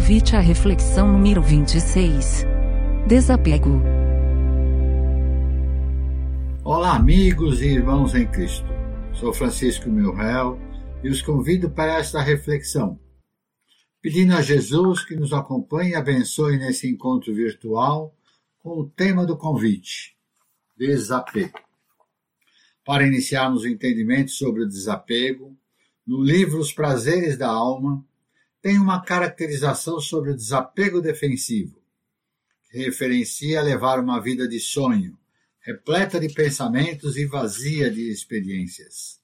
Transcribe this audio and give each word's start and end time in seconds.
Convite 0.00 0.34
à 0.34 0.40
reflexão 0.40 1.12
número 1.12 1.42
26. 1.42 2.46
Desapego. 3.06 3.82
Olá, 6.64 6.96
amigos 6.96 7.60
e 7.60 7.66
irmãos 7.66 8.14
em 8.14 8.26
Cristo. 8.26 8.64
Sou 9.12 9.30
Francisco 9.34 9.90
Milrel 9.90 10.58
e 11.04 11.10
os 11.10 11.20
convido 11.20 11.70
para 11.70 11.98
esta 11.98 12.18
reflexão, 12.22 12.98
pedindo 14.00 14.34
a 14.34 14.40
Jesus 14.40 15.04
que 15.04 15.14
nos 15.14 15.34
acompanhe 15.34 15.90
e 15.90 15.94
abençoe 15.94 16.56
nesse 16.56 16.88
encontro 16.88 17.34
virtual 17.34 18.16
com 18.58 18.80
o 18.80 18.88
tema 18.88 19.26
do 19.26 19.36
convite: 19.36 20.16
desapego. 20.78 21.60
Para 22.86 23.06
iniciarmos 23.06 23.64
o 23.64 23.68
entendimento 23.68 24.30
sobre 24.30 24.62
o 24.62 24.68
desapego, 24.68 25.54
no 26.06 26.22
livro 26.22 26.58
Os 26.58 26.72
Prazeres 26.72 27.36
da 27.36 27.48
Alma, 27.48 28.02
tem 28.62 28.78
uma 28.78 29.00
caracterização 29.02 30.00
sobre 30.00 30.30
o 30.30 30.36
desapego 30.36 31.00
defensivo, 31.00 31.80
que 32.70 32.78
referencia 32.78 33.62
levar 33.62 33.98
uma 33.98 34.20
vida 34.20 34.46
de 34.46 34.60
sonho, 34.60 35.18
repleta 35.60 36.20
de 36.20 36.28
pensamentos 36.28 37.16
e 37.16 37.24
vazia 37.24 37.90
de 37.90 38.10
experiências, 38.10 39.20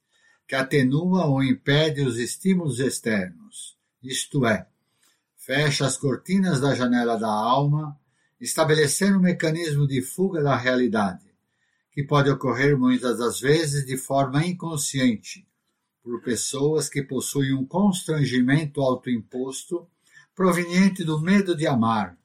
que 0.46 0.54
atenua 0.54 1.26
ou 1.26 1.42
impede 1.42 2.02
os 2.02 2.18
estímulos 2.18 2.80
externos, 2.80 3.76
isto 4.02 4.46
é, 4.46 4.66
fecha 5.36 5.86
as 5.86 5.96
cortinas 5.96 6.60
da 6.60 6.74
janela 6.74 7.18
da 7.18 7.30
alma, 7.30 7.98
estabelecendo 8.40 9.18
um 9.18 9.22
mecanismo 9.22 9.86
de 9.86 10.02
fuga 10.02 10.42
da 10.42 10.56
realidade, 10.56 11.26
que 11.92 12.02
pode 12.02 12.30
ocorrer 12.30 12.76
muitas 12.76 13.18
das 13.18 13.40
vezes 13.40 13.84
de 13.86 13.96
forma 13.96 14.44
inconsciente, 14.44 15.46
por 16.06 16.22
pessoas 16.22 16.88
que 16.88 17.02
possuem 17.02 17.52
um 17.52 17.66
constrangimento 17.66 18.80
autoimposto 18.80 19.88
proveniente 20.36 21.02
do 21.02 21.20
medo 21.20 21.56
de 21.56 21.66
amar, 21.66 22.16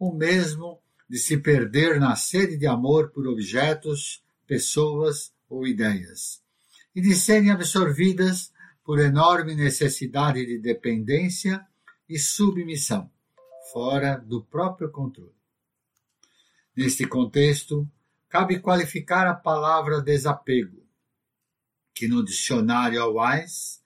ou 0.00 0.12
mesmo 0.12 0.80
de 1.08 1.16
se 1.16 1.38
perder 1.38 2.00
na 2.00 2.16
sede 2.16 2.56
de 2.56 2.66
amor 2.66 3.10
por 3.10 3.28
objetos, 3.28 4.20
pessoas 4.48 5.32
ou 5.48 5.64
ideias, 5.64 6.42
e 6.92 7.00
de 7.00 7.14
serem 7.14 7.52
absorvidas 7.52 8.52
por 8.82 8.98
enorme 8.98 9.54
necessidade 9.54 10.44
de 10.44 10.58
dependência 10.58 11.64
e 12.08 12.18
submissão, 12.18 13.08
fora 13.72 14.16
do 14.16 14.42
próprio 14.42 14.90
controle. 14.90 15.30
Neste 16.76 17.06
contexto, 17.06 17.88
cabe 18.28 18.58
qualificar 18.58 19.28
a 19.28 19.34
palavra 19.34 20.00
desapego, 20.00 20.79
que 21.94 22.08
no 22.08 22.24
dicionário 22.24 23.02
Wise 23.18 23.80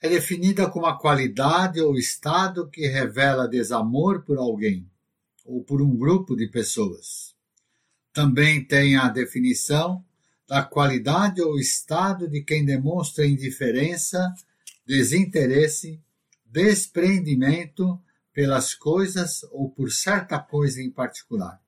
é 0.00 0.08
definida 0.08 0.70
como 0.70 0.86
a 0.86 0.98
qualidade 0.98 1.80
ou 1.80 1.96
estado 1.96 2.68
que 2.68 2.86
revela 2.86 3.48
desamor 3.48 4.22
por 4.22 4.38
alguém 4.38 4.88
ou 5.44 5.62
por 5.64 5.82
um 5.82 5.96
grupo 5.96 6.36
de 6.36 6.46
pessoas. 6.46 7.34
Também 8.12 8.64
tem 8.64 8.96
a 8.96 9.08
definição 9.08 10.04
da 10.46 10.62
qualidade 10.62 11.42
ou 11.42 11.58
estado 11.58 12.28
de 12.28 12.42
quem 12.42 12.64
demonstra 12.64 13.26
indiferença, 13.26 14.32
desinteresse, 14.86 16.00
desprendimento 16.44 18.00
pelas 18.32 18.74
coisas 18.74 19.42
ou 19.50 19.68
por 19.70 19.90
certa 19.90 20.38
coisa 20.38 20.80
em 20.80 20.90
particular. 20.90 21.60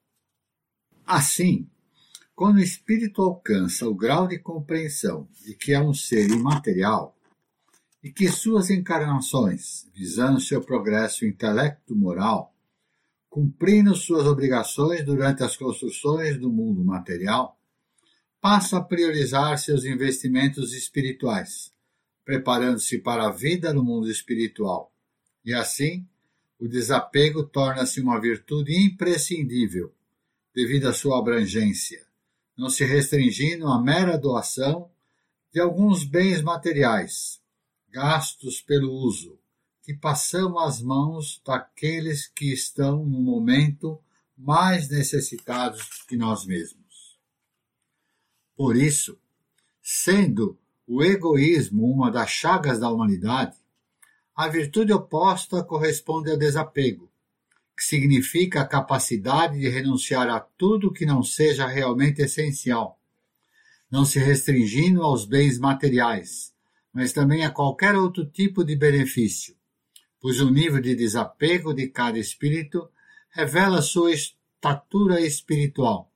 Assim, 1.05 1.69
quando 2.41 2.57
o 2.57 2.63
espírito 2.63 3.21
alcança 3.21 3.87
o 3.87 3.95
grau 3.95 4.27
de 4.27 4.39
compreensão 4.39 5.29
de 5.45 5.55
que 5.55 5.75
é 5.75 5.79
um 5.79 5.93
ser 5.93 6.31
imaterial 6.31 7.15
e 8.03 8.11
que 8.11 8.31
suas 8.31 8.71
encarnações, 8.71 9.87
visando 9.95 10.41
seu 10.41 10.63
progresso 10.63 11.27
intelecto-moral, 11.27 12.55
cumprindo 13.29 13.95
suas 13.95 14.25
obrigações 14.25 15.05
durante 15.05 15.43
as 15.43 15.55
construções 15.55 16.39
do 16.39 16.51
mundo 16.51 16.83
material, 16.83 17.61
passa 18.41 18.79
a 18.79 18.83
priorizar 18.83 19.59
seus 19.59 19.85
investimentos 19.85 20.73
espirituais, 20.73 21.71
preparando-se 22.25 23.01
para 23.01 23.27
a 23.27 23.31
vida 23.31 23.71
no 23.75 23.85
mundo 23.85 24.11
espiritual. 24.11 24.91
E 25.45 25.53
assim, 25.53 26.09
o 26.59 26.67
desapego 26.67 27.45
torna-se 27.45 28.01
uma 28.01 28.19
virtude 28.19 28.75
imprescindível, 28.83 29.93
devido 30.55 30.89
à 30.89 30.95
sua 30.95 31.19
abrangência 31.19 32.09
não 32.61 32.69
se 32.69 32.85
restringindo 32.85 33.67
à 33.69 33.81
mera 33.81 34.19
doação 34.19 34.91
de 35.51 35.59
alguns 35.59 36.05
bens 36.05 36.43
materiais, 36.43 37.41
gastos 37.89 38.61
pelo 38.61 38.93
uso, 38.93 39.39
que 39.83 39.95
passamos 39.95 40.63
às 40.63 40.83
mãos 40.83 41.41
daqueles 41.43 42.27
que 42.27 42.53
estão 42.53 43.03
no 43.03 43.19
momento 43.19 43.99
mais 44.37 44.91
necessitados 44.91 46.03
que 46.07 46.19
nós 46.19 46.45
mesmos. 46.45 47.19
Por 48.55 48.77
isso, 48.77 49.19
sendo 49.83 50.59
o 50.87 51.03
egoísmo 51.03 51.91
uma 51.91 52.11
das 52.11 52.29
chagas 52.29 52.79
da 52.79 52.91
humanidade, 52.91 53.57
a 54.37 54.49
virtude 54.49 54.93
oposta 54.93 55.65
corresponde 55.65 56.31
ao 56.31 56.37
desapego, 56.37 57.10
que 57.81 57.87
significa 57.87 58.61
a 58.61 58.67
capacidade 58.67 59.59
de 59.59 59.67
renunciar 59.67 60.29
a 60.29 60.39
tudo 60.39 60.93
que 60.93 61.07
não 61.07 61.23
seja 61.23 61.67
realmente 61.67 62.21
essencial, 62.21 63.01
não 63.91 64.05
se 64.05 64.19
restringindo 64.19 65.03
aos 65.03 65.25
bens 65.25 65.59
materiais, 65.59 66.53
mas 66.93 67.15
também 67.15 67.43
a 67.43 67.51
qualquer 67.51 67.97
outro 67.97 68.27
tipo 68.27 68.63
de 68.63 68.77
benefício, 68.77 69.57
pois 70.21 70.43
o 70.43 70.51
nível 70.51 70.79
de 70.79 70.95
desapego 70.95 71.73
de 71.73 71.89
cada 71.89 72.19
espírito 72.19 72.87
revela 73.31 73.81
sua 73.81 74.13
estatura 74.13 75.19
espiritual, 75.19 76.13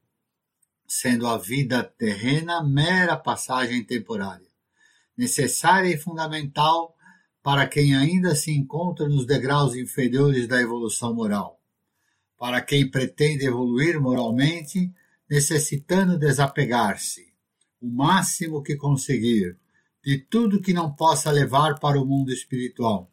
sendo 0.87 1.27
a 1.27 1.39
vida 1.39 1.83
terrena 1.83 2.63
mera 2.63 3.17
passagem 3.17 3.83
temporária, 3.83 4.51
necessária 5.17 5.89
e 5.89 5.97
fundamental 5.97 6.95
para 7.44 7.69
quem 7.69 7.94
ainda 7.94 8.34
se 8.34 8.50
encontra 8.50 9.06
nos 9.06 9.27
degraus 9.27 9.77
inferiores 9.77 10.49
da 10.49 10.59
evolução 10.62 11.15
moral, 11.15 11.60
para 12.38 12.59
quem 12.62 12.91
pretende 12.91 13.44
evoluir 13.44 14.00
moralmente, 14.00 14.91
necessitando 15.28 16.19
desapegar-se, 16.19 17.34
o 17.82 17.87
máximo 17.87 18.62
que 18.62 18.77
conseguir, 18.77 19.59
de 20.03 20.16
tudo 20.16 20.62
que 20.62 20.72
não 20.72 20.94
possa 20.94 21.31
levar 21.31 21.78
para 21.78 22.00
o 22.00 22.06
mundo 22.06 22.32
espiritual, 22.32 23.12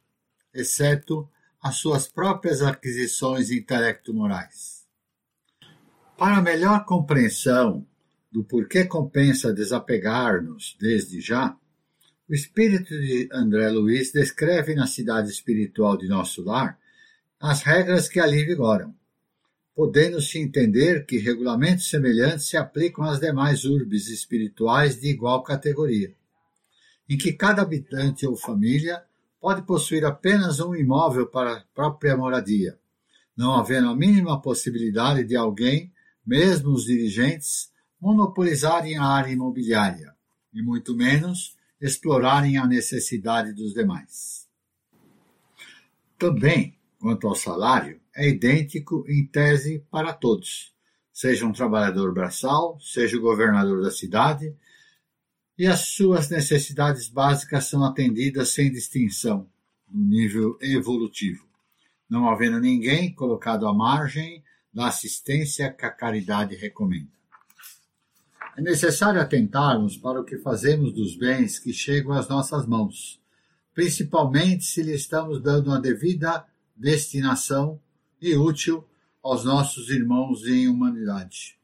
exceto 0.54 1.30
as 1.62 1.76
suas 1.76 2.08
próprias 2.08 2.62
aquisições 2.62 3.52
intelecto-morais. 3.52 4.88
Para 6.18 6.42
melhor 6.42 6.86
compreensão 6.86 7.86
do 8.32 8.46
porquê 8.46 8.86
compensa 8.86 9.54
desapegar-nos 9.54 10.78
desde 10.80 11.20
já, 11.20 11.58
o 12.32 12.34
espírito 12.34 12.98
de 12.98 13.28
André 13.30 13.70
Luiz 13.70 14.14
descreve 14.14 14.74
na 14.74 14.88
cidade 14.88 15.30
espiritual 15.30 15.98
de 15.98 16.08
nosso 16.08 16.42
lar 16.42 16.80
as 17.38 17.62
regras 17.62 18.08
que 18.08 18.22
ali 18.22 18.46
vigoram, 18.46 18.96
podendo-se 19.76 20.40
entender 20.40 21.06
que 21.06 21.18
regulamentos 21.18 21.90
semelhantes 21.90 22.48
se 22.48 22.56
aplicam 22.56 23.04
às 23.04 23.20
demais 23.20 23.66
urbes 23.66 24.08
espirituais 24.08 24.98
de 24.98 25.10
igual 25.10 25.44
categoria, 25.44 26.16
em 27.10 27.18
que 27.18 27.34
cada 27.34 27.64
habitante 27.64 28.26
ou 28.26 28.38
família 28.38 29.04
pode 29.42 29.64
possuir 29.64 30.06
apenas 30.06 30.62
um 30.62 30.74
imóvel 30.74 31.28
para 31.28 31.58
a 31.58 31.64
própria 31.76 32.16
moradia, 32.16 32.80
não 33.36 33.56
havendo 33.56 33.90
a 33.90 33.96
mínima 33.96 34.42
possibilidade 34.42 35.26
de 35.26 35.36
alguém, 35.36 35.92
mesmo 36.26 36.70
os 36.70 36.86
dirigentes, 36.86 37.70
monopolizarem 38.00 38.98
a 38.98 39.04
área 39.04 39.34
imobiliária, 39.34 40.16
e 40.54 40.62
muito 40.62 40.96
menos 40.96 41.60
explorarem 41.82 42.58
a 42.58 42.68
necessidade 42.68 43.54
dos 43.54 43.74
demais. 43.74 44.48
Também, 46.18 46.78
quanto 47.00 47.28
ao 47.28 47.34
salário, 47.34 48.00
é 48.16 48.30
idêntico 48.30 49.04
em 49.08 49.26
tese 49.26 49.84
para 49.90 50.14
todos, 50.14 50.72
seja 51.12 51.46
um 51.46 51.52
trabalhador 51.52 52.14
braçal, 52.14 52.80
seja 52.80 53.18
o 53.18 53.22
governador 53.22 53.82
da 53.82 53.90
cidade, 53.90 54.56
e 55.58 55.66
as 55.66 55.88
suas 55.88 56.30
necessidades 56.30 57.08
básicas 57.08 57.66
são 57.66 57.84
atendidas 57.84 58.50
sem 58.50 58.72
distinção 58.72 59.50
no 59.90 60.04
nível 60.08 60.58
evolutivo, 60.62 61.46
não 62.10 62.30
havendo 62.30 62.60
ninguém 62.60 63.14
colocado 63.14 63.68
à 63.68 63.74
margem 63.74 64.44
da 64.74 64.88
assistência 64.88 65.72
que 65.72 65.86
a 65.86 65.92
caridade 65.92 66.56
recomenda. 66.56 67.21
É 68.58 68.62
necessário 68.62 69.22
atentarmos 69.22 69.96
para 69.96 70.20
o 70.20 70.26
que 70.26 70.38
fazemos 70.38 70.94
dos 70.94 71.16
bens 71.16 71.58
que 71.58 71.72
chegam 71.72 72.12
às 72.12 72.28
nossas 72.28 72.66
mãos, 72.66 73.22
principalmente 73.74 74.66
se 74.66 74.84
lhe 74.84 74.94
estamos 74.94 75.42
dando 75.42 75.68
uma 75.68 75.80
devida 75.80 76.46
destinação 76.76 77.80
e 78.22 78.36
útil 78.36 78.86
aos 79.24 79.46
nossos 79.46 79.90
irmãos 79.90 80.46
em 80.46 80.68
humanidade. 80.68 81.58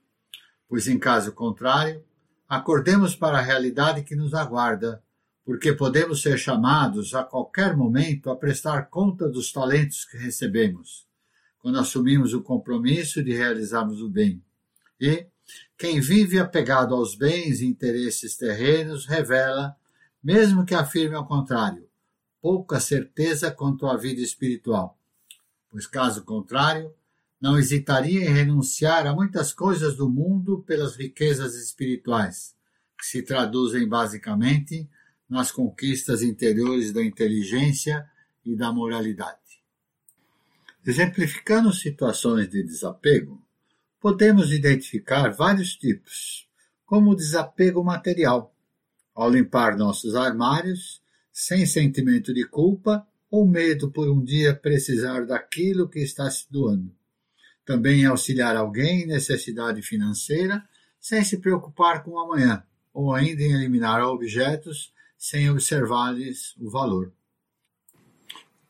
Pois, 0.69 0.87
em 0.87 0.97
caso 0.97 1.33
contrário, 1.33 2.03
acordemos 2.47 3.15
para 3.15 3.39
a 3.39 3.41
realidade 3.41 4.03
que 4.03 4.15
nos 4.15 4.33
aguarda, 4.33 5.03
porque 5.43 5.73
podemos 5.73 6.21
ser 6.21 6.37
chamados 6.37 7.13
a 7.13 7.23
qualquer 7.23 7.75
momento 7.75 8.29
a 8.29 8.35
prestar 8.35 8.83
conta 8.83 9.27
dos 9.27 9.51
talentos 9.51 10.05
que 10.05 10.17
recebemos, 10.17 11.05
quando 11.59 11.79
assumimos 11.79 12.33
o 12.33 12.41
compromisso 12.41 13.21
de 13.21 13.33
realizarmos 13.33 14.01
o 14.01 14.09
bem. 14.09 14.41
E 14.99 15.27
quem 15.77 15.99
vive 15.99 16.39
apegado 16.39 16.95
aos 16.95 17.15
bens 17.15 17.61
e 17.61 17.65
interesses 17.65 18.35
terrenos 18.35 19.05
revela, 19.05 19.75
mesmo 20.23 20.65
que 20.65 20.73
afirme 20.73 21.15
ao 21.15 21.27
contrário, 21.27 21.87
pouca 22.41 22.79
certeza 22.79 23.51
quanto 23.51 23.85
à 23.85 23.95
vida 23.95 24.21
espiritual, 24.21 24.97
pois 25.69 25.85
caso 25.85 26.23
contrário, 26.23 26.93
não 27.39 27.57
hesitaria 27.57 28.21
em 28.21 28.33
renunciar 28.33 29.05
a 29.05 29.13
muitas 29.13 29.53
coisas 29.53 29.95
do 29.95 30.09
mundo 30.09 30.63
pelas 30.63 30.95
riquezas 30.95 31.55
espirituais, 31.55 32.55
que 32.97 33.05
se 33.05 33.21
traduzem 33.21 33.87
basicamente 33.87 34.89
nas 35.29 35.51
conquistas 35.51 36.23
interiores 36.23 36.91
da 36.91 37.03
inteligência 37.03 38.09
e 38.43 38.55
da 38.55 38.71
moralidade. 38.71 39.37
Exemplificando 40.85 41.71
situações 41.71 42.49
de 42.49 42.63
desapego, 42.63 43.45
podemos 44.07 44.53
identificar 44.53 45.33
vários 45.33 45.75
tipos, 45.75 46.47
como 46.85 47.11
o 47.11 47.15
desapego 47.15 47.83
material, 47.83 48.55
ao 49.13 49.29
limpar 49.29 49.75
nossos 49.75 50.15
armários, 50.15 51.01
sem 51.29 51.65
sentimento 51.65 52.33
de 52.33 52.45
culpa 52.45 53.05
ou 53.29 53.45
medo 53.45 53.91
por 53.91 54.09
um 54.09 54.23
dia 54.23 54.55
precisar 54.55 55.25
daquilo 55.25 55.89
que 55.89 55.99
está 55.99 56.31
se 56.31 56.49
doando. 56.49 56.89
Também 57.65 58.05
auxiliar 58.05 58.55
alguém 58.55 59.01
em 59.01 59.07
necessidade 59.07 59.81
financeira, 59.81 60.63
sem 61.01 61.21
se 61.21 61.39
preocupar 61.39 62.01
com 62.01 62.11
o 62.11 62.19
amanhã, 62.19 62.63
ou 62.93 63.13
ainda 63.13 63.43
em 63.43 63.51
eliminar 63.51 64.01
objetos 64.01 64.93
sem 65.17 65.49
observar-lhes 65.49 66.55
o 66.55 66.69
valor. 66.69 67.11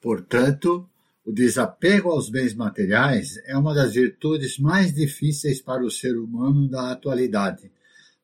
Portanto, 0.02 0.90
o 1.28 1.34
desapego 1.34 2.10
aos 2.10 2.30
bens 2.30 2.54
materiais 2.54 3.36
é 3.44 3.58
uma 3.58 3.74
das 3.74 3.96
virtudes 3.96 4.58
mais 4.58 4.94
difíceis 4.94 5.62
para 5.62 5.84
o 5.84 5.92
ser 5.92 6.18
humano 6.18 6.70
da 6.70 6.90
atualidade, 6.90 7.70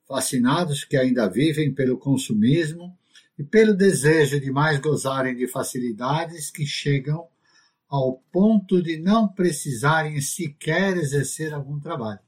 fascinados 0.08 0.86
que 0.86 0.96
ainda 0.96 1.28
vivem 1.28 1.74
pelo 1.74 1.98
consumismo 1.98 2.98
e 3.38 3.44
pelo 3.44 3.76
desejo 3.76 4.40
de 4.40 4.50
mais 4.50 4.80
gozarem 4.80 5.36
de 5.36 5.50
facilidades 5.50 6.50
que 6.50 6.66
chegam 6.66 7.28
ao 7.90 8.24
ponto 8.32 8.82
de 8.82 8.98
não 8.98 9.28
precisarem 9.28 10.22
sequer 10.22 10.96
exercer 10.96 11.54
algum 11.54 11.82
trabalho. 11.82 12.22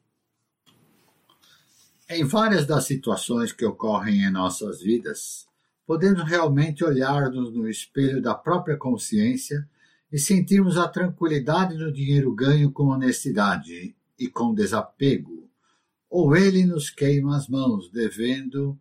Em 2.09 2.25
várias 2.25 2.65
das 2.67 2.83
situações 2.83 3.53
que 3.53 3.63
ocorrem 3.63 4.25
em 4.25 4.29
nossas 4.29 4.81
vidas, 4.81 5.47
podemos 5.87 6.27
realmente 6.27 6.83
olhar-nos 6.83 7.53
no 7.53 7.65
espelho 7.65 8.21
da 8.21 8.35
própria 8.35 8.75
consciência 8.75 9.65
e 10.11 10.19
sentirmos 10.19 10.77
a 10.77 10.87
tranquilidade 10.87 11.75
no 11.75 11.91
dinheiro 11.91 12.33
ganho 12.33 12.71
com 12.71 12.87
honestidade 12.87 13.95
e 14.17 14.27
com 14.27 14.53
desapego, 14.53 15.49
ou 16.09 16.35
ele 16.35 16.65
nos 16.65 16.89
queima 16.89 17.35
as 17.35 17.47
mãos, 17.47 17.89
devendo 17.91 18.79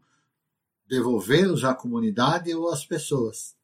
devolvê-los 0.87 1.65
à 1.65 1.75
comunidade 1.75 2.55
ou 2.55 2.71
às 2.71 2.85
pessoas, 2.85 3.56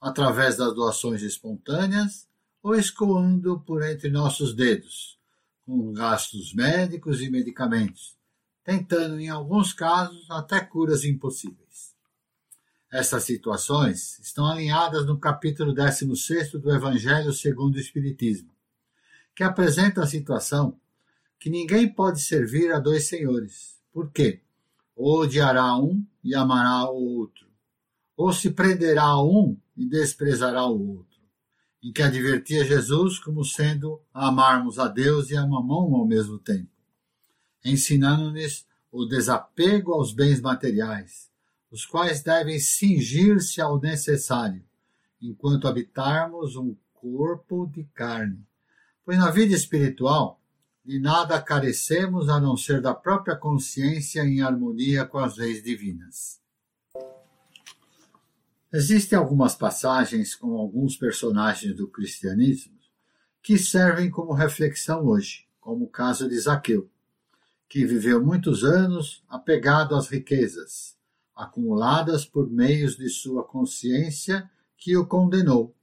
através 0.00 0.56
das 0.56 0.74
doações 0.74 1.22
espontâneas 1.22 2.28
ou 2.62 2.74
escoando 2.74 3.60
por 3.60 3.82
entre 3.82 4.10
nossos 4.10 4.54
dedos, 4.54 5.18
com 5.64 5.92
gastos 5.92 6.52
médicos 6.54 7.20
e 7.20 7.30
medicamentos, 7.30 8.16
tentando, 8.62 9.20
em 9.20 9.28
alguns 9.28 9.72
casos, 9.72 10.30
até 10.30 10.60
curas 10.60 11.04
impossíveis. 11.04 11.63
Essas 12.94 13.24
situações 13.24 14.20
estão 14.20 14.46
alinhadas 14.46 15.04
no 15.04 15.18
capítulo 15.18 15.74
16 15.74 16.52
do 16.52 16.72
Evangelho 16.72 17.32
segundo 17.32 17.74
o 17.74 17.80
Espiritismo, 17.80 18.48
que 19.34 19.42
apresenta 19.42 20.00
a 20.00 20.06
situação 20.06 20.78
que 21.40 21.50
ninguém 21.50 21.92
pode 21.92 22.20
servir 22.20 22.72
a 22.72 22.78
dois 22.78 23.08
senhores. 23.08 23.80
Por 23.92 24.12
quê? 24.12 24.42
Ou 24.94 25.22
odiará 25.22 25.76
um 25.76 26.06
e 26.22 26.36
amará 26.36 26.88
o 26.88 27.18
outro, 27.18 27.48
ou 28.16 28.32
se 28.32 28.52
prenderá 28.52 29.02
a 29.02 29.20
um 29.20 29.56
e 29.76 29.84
desprezará 29.84 30.64
o 30.64 30.98
outro, 30.98 31.20
em 31.82 31.92
que 31.92 32.00
advertia 32.00 32.64
Jesus 32.64 33.18
como 33.18 33.44
sendo 33.44 34.00
amarmos 34.14 34.78
a 34.78 34.86
Deus 34.86 35.30
e 35.30 35.36
a 35.36 35.44
mamão 35.44 35.96
ao 35.96 36.06
mesmo 36.06 36.38
tempo, 36.38 36.70
ensinando-nos 37.64 38.64
o 38.92 39.04
desapego 39.04 39.94
aos 39.94 40.12
bens 40.12 40.40
materiais, 40.40 41.33
os 41.74 41.84
quais 41.84 42.22
devem 42.22 42.60
cingir-se 42.60 43.60
ao 43.60 43.80
necessário, 43.80 44.64
enquanto 45.20 45.66
habitarmos 45.66 46.54
um 46.54 46.76
corpo 46.92 47.66
de 47.66 47.82
carne. 47.92 48.46
Pois 49.04 49.18
na 49.18 49.28
vida 49.28 49.52
espiritual, 49.52 50.40
de 50.84 51.00
nada 51.00 51.42
carecemos 51.42 52.28
a 52.28 52.38
não 52.38 52.56
ser 52.56 52.80
da 52.80 52.94
própria 52.94 53.34
consciência 53.34 54.24
em 54.24 54.40
harmonia 54.40 55.04
com 55.04 55.18
as 55.18 55.36
leis 55.36 55.64
divinas. 55.64 56.40
Existem 58.72 59.18
algumas 59.18 59.56
passagens 59.56 60.36
com 60.36 60.56
alguns 60.56 60.96
personagens 60.96 61.74
do 61.74 61.88
cristianismo 61.88 62.78
que 63.42 63.58
servem 63.58 64.08
como 64.08 64.32
reflexão 64.32 65.04
hoje, 65.04 65.48
como 65.60 65.86
o 65.86 65.90
caso 65.90 66.28
de 66.28 66.38
Zaqueu, 66.38 66.88
que 67.68 67.84
viveu 67.84 68.24
muitos 68.24 68.62
anos 68.62 69.24
apegado 69.28 69.96
às 69.96 70.06
riquezas, 70.06 70.93
acumuladas 71.34 72.24
por 72.24 72.50
meios 72.50 72.96
de 72.96 73.08
sua 73.08 73.44
consciência 73.44 74.48
que 74.76 74.96
o 74.96 75.06
condenou. 75.06 75.74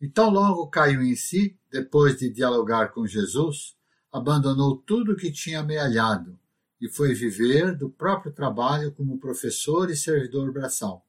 E 0.00 0.08
tão 0.08 0.30
logo 0.30 0.66
caiu 0.68 1.02
em 1.02 1.14
si, 1.14 1.56
depois 1.70 2.18
de 2.18 2.28
dialogar 2.28 2.88
com 2.88 3.06
Jesus, 3.06 3.76
abandonou 4.12 4.76
tudo 4.76 5.12
o 5.12 5.16
que 5.16 5.32
tinha 5.32 5.60
amealhado 5.60 6.38
e 6.80 6.88
foi 6.88 7.14
viver 7.14 7.76
do 7.76 7.88
próprio 7.88 8.32
trabalho 8.32 8.90
como 8.90 9.18
professor 9.18 9.88
e 9.88 9.96
servidor 9.96 10.52
braçal, 10.52 11.06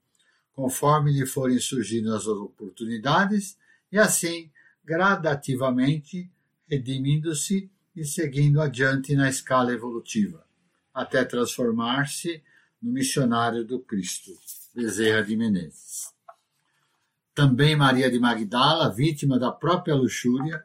conforme 0.54 1.12
lhe 1.12 1.26
forem 1.26 1.60
surgindo 1.60 2.14
as 2.14 2.28
oportunidades, 2.28 3.58
e 3.92 3.98
assim, 3.98 4.52
gradativamente, 4.86 6.32
redimindo-se 6.68 7.72
e 7.96 8.06
seguindo 8.06 8.62
adiante 8.62 9.16
na 9.16 9.28
escala 9.28 9.74
evolutiva, 9.74 10.46
até 10.94 11.26
transformar-se 11.26 12.44
no 12.84 12.92
missionário 12.92 13.64
do 13.64 13.80
Cristo, 13.80 14.32
Bezerra 14.76 15.24
de 15.24 15.38
Menezes. 15.38 16.12
Também 17.34 17.78
Maria 17.78 18.12
de 18.12 18.20
Magdala, 18.20 18.92
vítima 18.92 19.40
da 19.40 19.52
própria 19.52 19.96
luxúria 19.96 20.62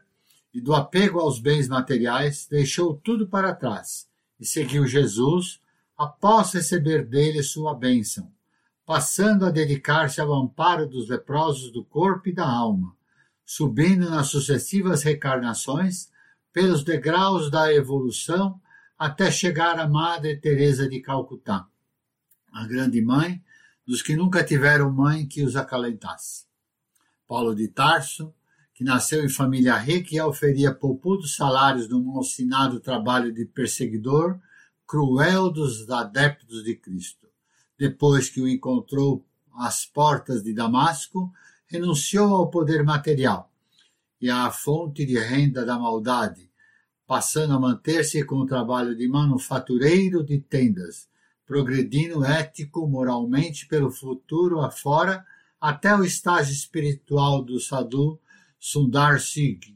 e 0.53 0.61
do 0.61 0.75
apego 0.75 1.21
aos 1.21 1.39
bens 1.39 1.69
materiais, 1.69 2.49
deixou 2.51 2.97
tudo 2.97 3.29
para 3.29 3.55
trás 3.55 4.09
e 4.41 4.45
seguiu 4.45 4.85
Jesus 4.85 5.61
após 5.97 6.53
receber 6.53 7.07
dele 7.07 7.41
sua 7.43 7.73
bênção, 7.73 8.33
passando 8.85 9.47
a 9.47 9.51
dedicar-se 9.51 10.21
ao 10.21 10.35
amparo 10.35 10.89
dos 10.89 11.09
leprosos 11.09 11.71
do 11.71 11.85
corpo 11.85 12.29
e 12.29 12.35
da 12.35 12.49
alma, 12.49 12.97
subindo 13.47 14.11
nas 14.11 14.27
sucessivas 14.27 15.05
recarnações 15.05 16.11
pelos 16.53 16.83
degraus 16.83 17.49
da 17.49 17.73
evolução 17.73 18.61
até 18.99 19.31
chegar 19.31 19.79
à 19.79 19.89
Madre 19.89 20.37
Teresa 20.37 20.89
de 20.89 21.01
Calcutá 21.01 21.69
a 22.53 22.67
grande 22.67 23.01
mãe 23.01 23.43
dos 23.87 24.03
que 24.03 24.15
nunca 24.15 24.45
tiveram 24.45 24.93
mãe 24.93 25.27
que 25.27 25.43
os 25.43 25.57
acalentasse. 25.57 26.45
Paulo 27.27 27.55
de 27.55 27.69
Tarso, 27.69 28.35
que 28.75 28.85
nasceu 28.85 29.25
em 29.25 29.29
família 29.29 29.77
rica 29.77 30.15
e 30.15 30.21
oferia 30.21 30.73
poupudos 30.73 31.35
salários 31.35 31.89
num 31.89 32.05
malsinado 32.05 32.81
trabalho 32.81 33.33
de 33.33 33.45
perseguidor, 33.45 34.39
cruel 34.87 35.51
dos 35.51 35.89
adeptos 35.91 36.63
de 36.63 36.75
Cristo. 36.75 37.27
Depois 37.79 38.29
que 38.29 38.41
o 38.41 38.49
encontrou 38.49 39.25
às 39.55 39.85
portas 39.85 40.43
de 40.43 40.53
Damasco, 40.53 41.33
renunciou 41.67 42.35
ao 42.35 42.51
poder 42.51 42.85
material 42.85 43.53
e 44.21 44.31
à 44.31 44.51
fonte 44.51 45.05
de 45.05 45.19
renda 45.19 45.65
da 45.65 45.79
maldade, 45.79 46.51
passando 47.07 47.55
a 47.55 47.61
manter-se 47.61 48.25
com 48.25 48.37
o 48.37 48.47
trabalho 48.47 48.97
de 48.97 49.09
manufatureiro 49.09 50.25
de 50.25 50.39
tendas, 50.39 51.09
progredindo 51.49 52.23
ético, 52.23 52.87
moralmente 52.87 53.67
pelo 53.67 53.91
futuro 53.91 54.61
afora, 54.61 55.25
até 55.59 55.97
o 55.97 56.05
estágio 56.05 56.53
espiritual 56.53 57.43
do 57.43 57.59
sadhu 57.59 58.21
Sundar 58.61 59.19
Singh, 59.19 59.75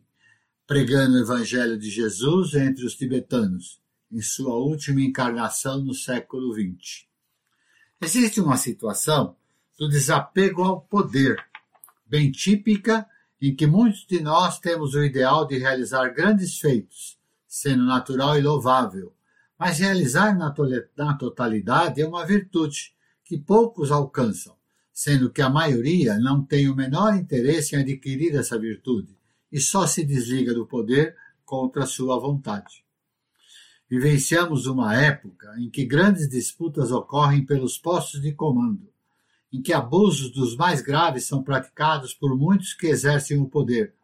pregando 0.66 1.16
o 1.16 1.22
Evangelho 1.22 1.78
de 1.78 1.88
Jesus 1.88 2.52
entre 2.52 2.84
os 2.84 2.94
tibetanos, 2.94 3.80
em 4.12 4.20
sua 4.20 4.54
última 4.54 5.00
encarnação 5.00 5.82
no 5.82 5.94
século 5.94 6.52
XX. 6.52 7.06
Existe 8.02 8.38
uma 8.38 8.58
situação 8.58 9.34
do 9.78 9.88
desapego 9.88 10.62
ao 10.62 10.82
poder, 10.82 11.42
bem 12.04 12.30
típica, 12.30 13.06
em 13.40 13.56
que 13.56 13.66
muitos 13.66 14.06
de 14.06 14.20
nós 14.20 14.60
temos 14.60 14.94
o 14.94 15.02
ideal 15.02 15.46
de 15.46 15.56
realizar 15.56 16.10
grandes 16.10 16.58
feitos, 16.58 17.16
sendo 17.48 17.84
natural 17.84 18.38
e 18.38 18.42
louvável, 18.42 19.14
mas 19.64 19.78
realizar 19.78 20.36
na 20.36 21.14
totalidade 21.14 22.02
é 22.02 22.04
uma 22.04 22.26
virtude 22.26 22.92
que 23.24 23.38
poucos 23.38 23.92
alcançam, 23.92 24.56
sendo 24.92 25.30
que 25.30 25.40
a 25.40 25.48
maioria 25.48 26.18
não 26.18 26.44
tem 26.44 26.68
o 26.68 26.74
menor 26.74 27.14
interesse 27.14 27.76
em 27.76 27.78
adquirir 27.78 28.34
essa 28.34 28.58
virtude 28.58 29.16
e 29.52 29.60
só 29.60 29.86
se 29.86 30.04
desliga 30.04 30.52
do 30.52 30.66
poder 30.66 31.14
contra 31.44 31.86
sua 31.86 32.18
vontade. 32.18 32.84
Vivenciamos 33.88 34.66
uma 34.66 34.96
época 34.96 35.54
em 35.56 35.70
que 35.70 35.84
grandes 35.84 36.28
disputas 36.28 36.90
ocorrem 36.90 37.46
pelos 37.46 37.78
postos 37.78 38.20
de 38.20 38.32
comando, 38.32 38.92
em 39.52 39.62
que 39.62 39.72
abusos 39.72 40.32
dos 40.32 40.56
mais 40.56 40.82
graves 40.82 41.24
são 41.24 41.40
praticados 41.40 42.12
por 42.12 42.36
muitos 42.36 42.74
que 42.74 42.88
exercem 42.88 43.38
o 43.38 43.46
poder, 43.46 43.94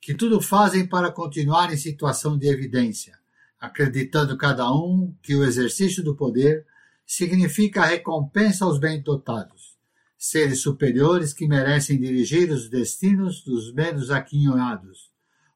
que 0.00 0.12
tudo 0.12 0.40
fazem 0.40 0.88
para 0.88 1.12
continuar 1.12 1.72
em 1.72 1.76
situação 1.76 2.36
de 2.36 2.48
evidência, 2.48 3.16
acreditando 3.60 4.36
cada 4.36 4.72
um 4.72 5.14
que 5.22 5.34
o 5.34 5.44
exercício 5.44 6.02
do 6.02 6.14
poder 6.14 6.66
significa 7.06 7.84
recompensa 7.84 8.64
aos 8.64 8.78
bem-dotados, 8.78 9.76
seres 10.16 10.60
superiores 10.60 11.32
que 11.32 11.48
merecem 11.48 11.98
dirigir 11.98 12.50
os 12.50 12.68
destinos 12.68 13.42
dos 13.42 13.72
menos 13.72 14.10
aquinhoados, 14.10 15.10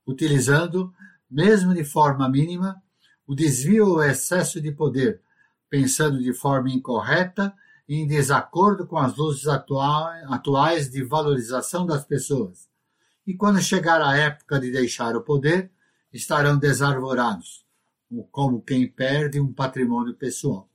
utilizando, 0.06 0.92
mesmo 1.30 1.74
de 1.74 1.84
forma 1.84 2.28
mínima, 2.28 2.82
o 3.26 3.34
desvio 3.34 3.86
ou 3.86 4.02
excesso 4.02 4.60
de 4.60 4.72
poder, 4.72 5.20
pensando 5.68 6.22
de 6.22 6.32
forma 6.32 6.70
incorreta 6.70 7.54
e 7.88 7.96
em 7.96 8.06
desacordo 8.06 8.86
com 8.86 8.98
as 8.98 9.16
luzes 9.16 9.46
atuais 9.46 10.90
de 10.90 11.02
valorização 11.04 11.86
das 11.86 12.04
pessoas. 12.04 12.68
E 13.26 13.34
quando 13.34 13.60
chegar 13.60 14.00
a 14.00 14.16
época 14.16 14.58
de 14.58 14.70
deixar 14.70 15.16
o 15.16 15.22
poder, 15.22 15.70
estarão 16.12 16.58
desarvorados, 16.58 17.61
como 18.30 18.60
quem 18.62 18.86
perde 18.86 19.40
um 19.40 19.52
patrimônio 19.52 20.14
pessoal. 20.14 20.68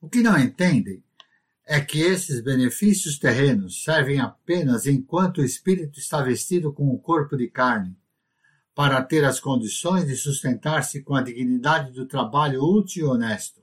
O 0.00 0.08
que 0.08 0.22
não 0.22 0.38
entendem 0.38 1.02
é 1.66 1.80
que 1.80 2.00
esses 2.00 2.40
benefícios 2.40 3.18
terrenos 3.18 3.82
servem 3.82 4.18
apenas 4.18 4.86
enquanto 4.86 5.38
o 5.38 5.44
espírito 5.44 5.98
está 5.98 6.22
vestido 6.22 6.72
com 6.72 6.88
o 6.88 6.98
corpo 6.98 7.36
de 7.36 7.48
carne, 7.48 7.96
para 8.74 9.02
ter 9.02 9.24
as 9.24 9.38
condições 9.38 10.06
de 10.06 10.16
sustentar-se 10.16 11.02
com 11.02 11.14
a 11.14 11.22
dignidade 11.22 11.92
do 11.92 12.06
trabalho 12.06 12.62
útil 12.62 13.06
e 13.06 13.08
honesto, 13.08 13.60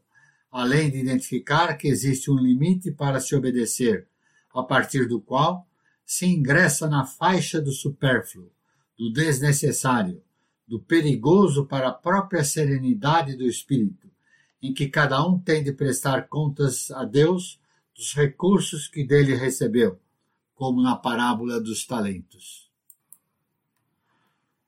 além 0.52 0.90
de 0.90 1.00
identificar 1.00 1.76
que 1.76 1.88
existe 1.88 2.30
um 2.32 2.38
limite 2.38 2.92
para 2.92 3.20
se 3.20 3.36
obedecer, 3.36 4.08
a 4.54 4.64
partir 4.64 5.08
do 5.08 5.20
qual 5.20 5.68
se 6.06 6.26
ingressa 6.26 6.88
na 6.88 7.06
faixa 7.06 7.62
do 7.62 7.72
supérfluo, 7.72 8.52
do 8.98 9.12
desnecessário, 9.12 10.24
do 10.68 10.80
perigoso 10.80 11.66
para 11.66 11.88
a 11.88 11.94
própria 11.94 12.44
serenidade 12.44 13.36
do 13.36 13.46
espírito, 13.46 14.10
em 14.62 14.74
que 14.74 14.90
cada 14.90 15.26
um 15.26 15.40
tem 15.40 15.64
de 15.64 15.72
prestar 15.72 16.28
contas 16.28 16.92
a 16.92 17.06
Deus 17.06 17.60
dos 17.96 18.14
recursos 18.14 18.88
que 18.88 19.04
dele 19.04 19.36
recebeu, 19.36 20.00
como 20.54 20.82
na 20.82 20.96
parábola 20.96 21.62
dos 21.62 21.86
talentos. 21.86 22.70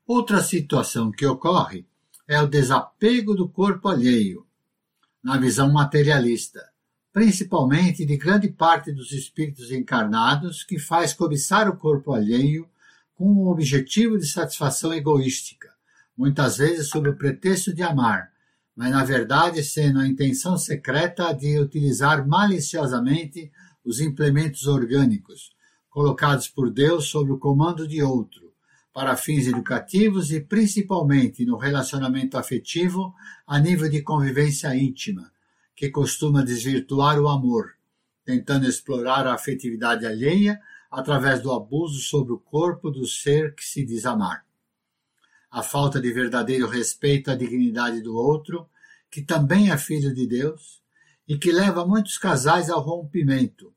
Outra 0.07 0.41
situação 0.41 1.11
que 1.11 1.25
ocorre 1.25 1.85
é 2.27 2.41
o 2.41 2.47
desapego 2.47 3.35
do 3.35 3.47
corpo 3.47 3.89
alheio, 3.89 4.45
na 5.21 5.37
visão 5.37 5.71
materialista, 5.71 6.69
principalmente 7.11 8.05
de 8.05 8.15
grande 8.17 8.49
parte 8.49 8.91
dos 8.91 9.11
espíritos 9.11 9.71
encarnados 9.71 10.63
que 10.63 10.79
faz 10.79 11.13
cobiçar 11.13 11.67
o 11.67 11.75
corpo 11.75 12.13
alheio 12.13 12.69
com 13.15 13.25
o 13.33 13.51
objetivo 13.51 14.17
de 14.17 14.25
satisfação 14.25 14.93
egoística, 14.93 15.68
muitas 16.19 16.57
vezes 16.57 16.89
sob 16.89 17.07
o 17.07 17.15
pretexto 17.15 17.73
de 17.73 17.81
amar, 17.81 18.29
mas 18.75 18.91
na 18.91 19.05
verdade 19.05 19.63
sendo 19.63 19.99
a 19.99 20.05
intenção 20.05 20.57
secreta 20.57 21.31
de 21.31 21.57
utilizar 21.57 22.27
maliciosamente 22.27 23.49
os 23.85 24.01
implementos 24.01 24.67
orgânicos, 24.67 25.55
colocados 25.89 26.49
por 26.49 26.69
Deus 26.69 27.07
sob 27.07 27.31
o 27.31 27.37
comando 27.37 27.87
de 27.87 28.03
outro, 28.03 28.51
para 28.93 29.15
fins 29.15 29.47
educativos 29.47 30.29
e 30.29 30.41
principalmente 30.41 31.45
no 31.45 31.55
relacionamento 31.55 32.37
afetivo 32.37 33.15
a 33.47 33.57
nível 33.57 33.89
de 33.89 34.01
convivência 34.01 34.75
íntima, 34.75 35.31
que 35.73 35.89
costuma 35.89 36.43
desvirtuar 36.43 37.17
o 37.17 37.29
amor, 37.29 37.75
tentando 38.25 38.67
explorar 38.67 39.25
a 39.25 39.35
afetividade 39.35 40.05
alheia 40.05 40.59
através 40.91 41.41
do 41.41 41.53
abuso 41.53 42.01
sobre 42.01 42.33
o 42.33 42.39
corpo 42.39 42.91
do 42.91 43.07
ser 43.07 43.55
que 43.55 43.63
se 43.63 43.85
diz 43.85 44.05
amar 44.05 44.48
a 45.51 45.63
falta 45.63 45.99
de 45.99 46.11
verdadeiro 46.11 46.67
respeito 46.67 47.31
à 47.31 47.35
dignidade 47.35 48.01
do 48.01 48.15
outro, 48.15 48.69
que 49.09 49.21
também 49.21 49.71
é 49.71 49.77
filho 49.77 50.13
de 50.13 50.27
Deus, 50.27 50.81
e 51.27 51.37
que 51.37 51.51
leva 51.51 51.85
muitos 51.85 52.17
casais 52.17 52.69
ao 52.69 52.81
rompimento, 52.81 53.73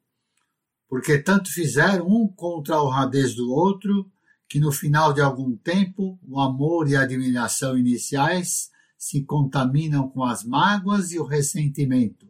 porque 0.89 1.19
tanto 1.19 1.51
fizeram 1.51 2.07
um 2.07 2.29
contra 2.29 2.77
a 2.77 2.83
honradez 2.83 3.35
do 3.35 3.51
outro, 3.51 4.11
que 4.49 4.61
no 4.61 4.71
final 4.71 5.13
de 5.13 5.23
algum 5.23 5.57
tempo 5.57 6.19
o 6.23 6.39
amor 6.39 6.89
e 6.89 6.97
a 6.97 7.03
admiração 7.03 7.79
iniciais 7.79 8.71
se 8.99 9.25
contaminam 9.25 10.09
com 10.09 10.23
as 10.23 10.45
mágoas 10.45 11.11
e 11.11 11.19
o 11.19 11.25
ressentimento, 11.25 12.29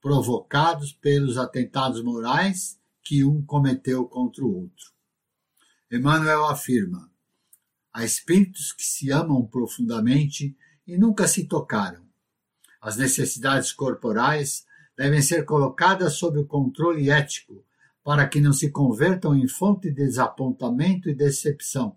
provocados 0.00 0.92
pelos 0.92 1.36
atentados 1.36 2.02
morais 2.02 2.78
que 3.02 3.22
um 3.22 3.42
cometeu 3.42 4.06
contra 4.06 4.44
o 4.44 4.62
outro. 4.62 4.92
Emmanuel 5.92 6.46
afirma: 6.46 7.09
Há 7.92 8.04
espíritos 8.04 8.72
que 8.72 8.84
se 8.84 9.10
amam 9.10 9.44
profundamente 9.46 10.56
e 10.86 10.96
nunca 10.96 11.26
se 11.26 11.46
tocaram. 11.46 12.04
As 12.80 12.96
necessidades 12.96 13.72
corporais 13.72 14.64
devem 14.96 15.20
ser 15.20 15.44
colocadas 15.44 16.14
sob 16.14 16.38
o 16.38 16.46
controle 16.46 17.10
ético 17.10 17.64
para 18.02 18.26
que 18.26 18.40
não 18.40 18.52
se 18.52 18.70
convertam 18.70 19.36
em 19.36 19.46
fonte 19.46 19.88
de 19.88 19.94
desapontamento 19.94 21.08
e 21.08 21.14
decepção, 21.14 21.96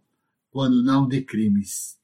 quando 0.52 0.84
não 0.84 1.08
de 1.08 1.22
crimes. 1.22 1.98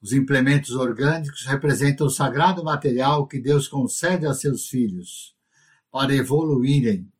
Os 0.00 0.12
implementos 0.12 0.70
orgânicos 0.70 1.44
representam 1.44 2.06
o 2.06 2.10
sagrado 2.10 2.64
material 2.64 3.26
que 3.26 3.38
Deus 3.38 3.68
concede 3.68 4.26
a 4.26 4.32
seus 4.32 4.68
filhos 4.68 5.34
para 5.90 6.14
evoluírem 6.14 7.10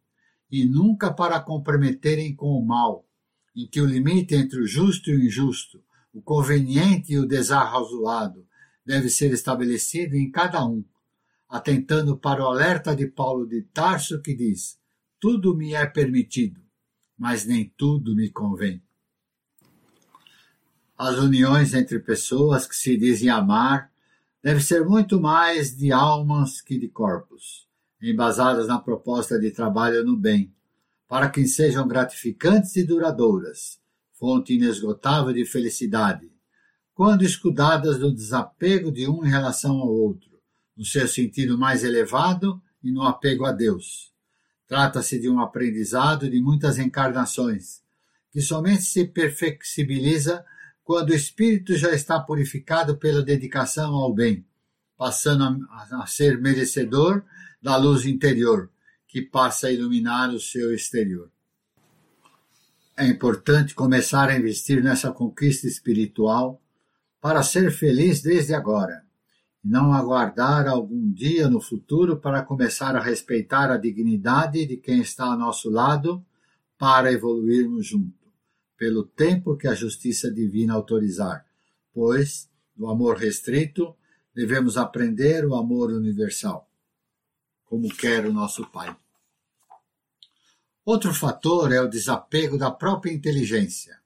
e 0.50 0.64
nunca 0.64 1.12
para 1.12 1.40
comprometerem 1.40 2.34
com 2.34 2.56
o 2.56 2.64
mal, 2.64 3.04
em 3.54 3.66
que 3.66 3.80
o 3.80 3.86
limite 3.86 4.34
entre 4.34 4.60
o 4.60 4.66
justo 4.66 5.10
e 5.10 5.16
o 5.16 5.24
injusto, 5.24 5.82
o 6.12 6.22
conveniente 6.22 7.12
e 7.12 7.18
o 7.18 7.26
desarrazoado 7.26 8.46
deve 8.84 9.08
ser 9.08 9.32
estabelecido 9.32 10.16
em 10.16 10.30
cada 10.30 10.64
um, 10.66 10.84
atentando 11.48 12.16
para 12.16 12.42
o 12.42 12.46
alerta 12.46 12.94
de 12.94 13.06
Paulo 13.06 13.46
de 13.46 13.62
Tarso 13.62 14.20
que 14.20 14.34
diz: 14.34 14.78
Tudo 15.18 15.54
me 15.56 15.74
é 15.74 15.86
permitido, 15.86 16.60
mas 17.16 17.44
nem 17.44 17.72
tudo 17.76 18.14
me 18.14 18.30
convém. 18.30 18.82
As 20.96 21.16
uniões 21.16 21.72
entre 21.72 21.98
pessoas 21.98 22.66
que 22.66 22.76
se 22.76 22.96
dizem 22.96 23.30
amar 23.30 23.90
devem 24.42 24.62
ser 24.62 24.84
muito 24.84 25.20
mais 25.20 25.76
de 25.76 25.92
almas 25.92 26.60
que 26.60 26.78
de 26.78 26.88
corpos, 26.88 27.68
embasadas 28.02 28.68
na 28.68 28.78
proposta 28.78 29.38
de 29.38 29.50
trabalho 29.50 30.04
no 30.04 30.16
bem, 30.16 30.54
para 31.10 31.28
que 31.28 31.44
sejam 31.44 31.88
gratificantes 31.88 32.76
e 32.76 32.84
duradouras, 32.84 33.80
fonte 34.12 34.54
inesgotável 34.54 35.32
de 35.32 35.44
felicidade, 35.44 36.30
quando 36.94 37.24
escudadas 37.24 37.98
do 37.98 38.14
desapego 38.14 38.92
de 38.92 39.08
um 39.08 39.26
em 39.26 39.28
relação 39.28 39.80
ao 39.80 39.88
outro, 39.88 40.30
no 40.76 40.84
seu 40.84 41.08
sentido 41.08 41.58
mais 41.58 41.82
elevado 41.82 42.62
e 42.80 42.92
no 42.92 43.02
apego 43.02 43.44
a 43.44 43.50
Deus. 43.50 44.12
Trata-se 44.68 45.18
de 45.18 45.28
um 45.28 45.40
aprendizado 45.40 46.30
de 46.30 46.40
muitas 46.40 46.78
encarnações, 46.78 47.82
que 48.30 48.40
somente 48.40 48.82
se 48.82 49.04
perfectibiliza 49.04 50.44
quando 50.84 51.10
o 51.10 51.14
espírito 51.14 51.76
já 51.76 51.90
está 51.90 52.20
purificado 52.20 52.96
pela 52.96 53.20
dedicação 53.20 53.96
ao 53.96 54.14
bem, 54.14 54.46
passando 54.96 55.66
a, 55.70 56.02
a 56.04 56.06
ser 56.06 56.40
merecedor 56.40 57.24
da 57.60 57.76
luz 57.76 58.06
interior, 58.06 58.70
que 59.10 59.20
passa 59.20 59.66
a 59.66 59.72
iluminar 59.72 60.30
o 60.30 60.38
seu 60.38 60.72
exterior. 60.72 61.28
É 62.96 63.04
importante 63.06 63.74
começar 63.74 64.28
a 64.28 64.36
investir 64.36 64.82
nessa 64.84 65.10
conquista 65.10 65.66
espiritual 65.66 66.62
para 67.20 67.42
ser 67.42 67.72
feliz 67.72 68.22
desde 68.22 68.54
agora, 68.54 69.04
e 69.64 69.68
não 69.68 69.92
aguardar 69.92 70.68
algum 70.68 71.10
dia 71.10 71.50
no 71.50 71.60
futuro 71.60 72.18
para 72.18 72.42
começar 72.42 72.94
a 72.94 73.02
respeitar 73.02 73.70
a 73.72 73.76
dignidade 73.76 74.64
de 74.64 74.76
quem 74.76 75.00
está 75.00 75.24
ao 75.24 75.38
nosso 75.38 75.68
lado 75.68 76.24
para 76.78 77.12
evoluirmos 77.12 77.86
junto, 77.86 78.30
pelo 78.76 79.04
tempo 79.04 79.56
que 79.56 79.66
a 79.66 79.74
justiça 79.74 80.30
divina 80.30 80.74
autorizar, 80.74 81.44
pois, 81.92 82.48
do 82.76 82.88
amor 82.88 83.16
restrito, 83.16 83.92
devemos 84.32 84.76
aprender 84.76 85.44
o 85.44 85.56
amor 85.56 85.90
universal 85.90 86.70
como 87.70 87.88
quer 87.88 88.26
o 88.26 88.32
nosso 88.32 88.66
Pai. 88.66 88.96
Outro 90.84 91.12
fator 91.12 91.72
é 91.72 91.80
o 91.80 91.88
desapego 91.88 92.56
da 92.56 92.70
própria 92.70 93.12
inteligência, 93.12 93.98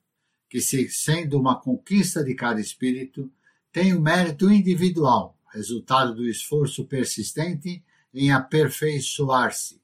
que, 0.48 0.60
se 0.60 0.88
sendo 0.88 1.38
uma 1.38 1.60
conquista 1.60 2.22
de 2.22 2.34
cada 2.34 2.60
espírito, 2.60 3.30
tem 3.72 3.92
o 3.92 3.98
um 3.98 4.02
mérito 4.02 4.50
individual, 4.50 5.38
resultado 5.52 6.14
do 6.14 6.28
esforço 6.28 6.84
persistente 6.84 7.82
em 8.12 8.32
aperfeiçoar-se, 8.32 9.80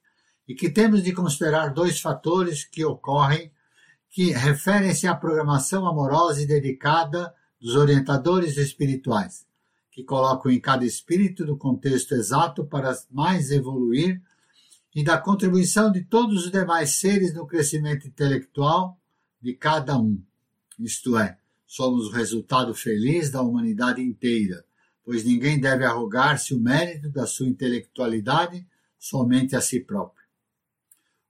e 0.47 0.54
que 0.54 0.68
temos 0.68 1.02
de 1.02 1.12
considerar 1.12 1.73
dois 1.73 2.00
fatores 2.00 2.64
que 2.64 2.85
ocorrem 2.85 3.52
que 4.11 4.32
referem-se 4.32 5.06
à 5.06 5.14
programação 5.14 5.87
amorosa 5.87 6.42
e 6.42 6.47
dedicada 6.47 7.32
dos 7.61 7.76
orientadores 7.76 8.56
espirituais, 8.56 9.47
que 9.92 10.02
colocam 10.02 10.50
em 10.50 10.59
cada 10.59 10.85
espírito 10.85 11.47
no 11.47 11.56
contexto 11.56 12.14
exato 12.14 12.64
para 12.64 12.99
mais 13.11 13.52
evoluir 13.52 14.20
e 14.94 15.04
da 15.04 15.18
contribuição 15.18 15.90
de 15.90 16.02
todos 16.02 16.47
os 16.47 16.50
demais 16.50 16.94
seres 16.94 17.32
no 17.32 17.47
crescimento 17.47 18.06
intelectual 18.06 18.99
de 19.40 19.54
cada 19.54 19.99
um. 19.99 20.20
Isto 20.78 21.16
é, 21.16 21.38
somos 21.66 22.09
o 22.09 22.11
resultado 22.11 22.75
feliz 22.75 23.30
da 23.30 23.42
humanidade 23.42 24.02
inteira, 24.02 24.64
pois 25.04 25.25
ninguém 25.25 25.61
deve 25.61 25.85
arrogar-se 25.85 26.54
o 26.54 26.59
mérito 26.59 27.11
da 27.11 27.26
sua 27.26 27.47
intelectualidade 27.47 28.66
somente 28.99 29.54
a 29.54 29.61
si 29.61 29.80
próprio. 29.80 30.26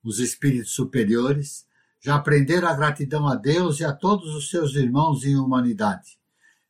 Os 0.03 0.19
espíritos 0.19 0.73
superiores 0.73 1.67
já 2.01 2.15
aprenderam 2.15 2.69
a 2.69 2.75
gratidão 2.75 3.29
a 3.29 3.35
Deus 3.35 3.81
e 3.81 3.85
a 3.85 3.93
todos 3.93 4.35
os 4.35 4.49
seus 4.49 4.75
irmãos 4.75 5.25
em 5.25 5.37
humanidade, 5.37 6.19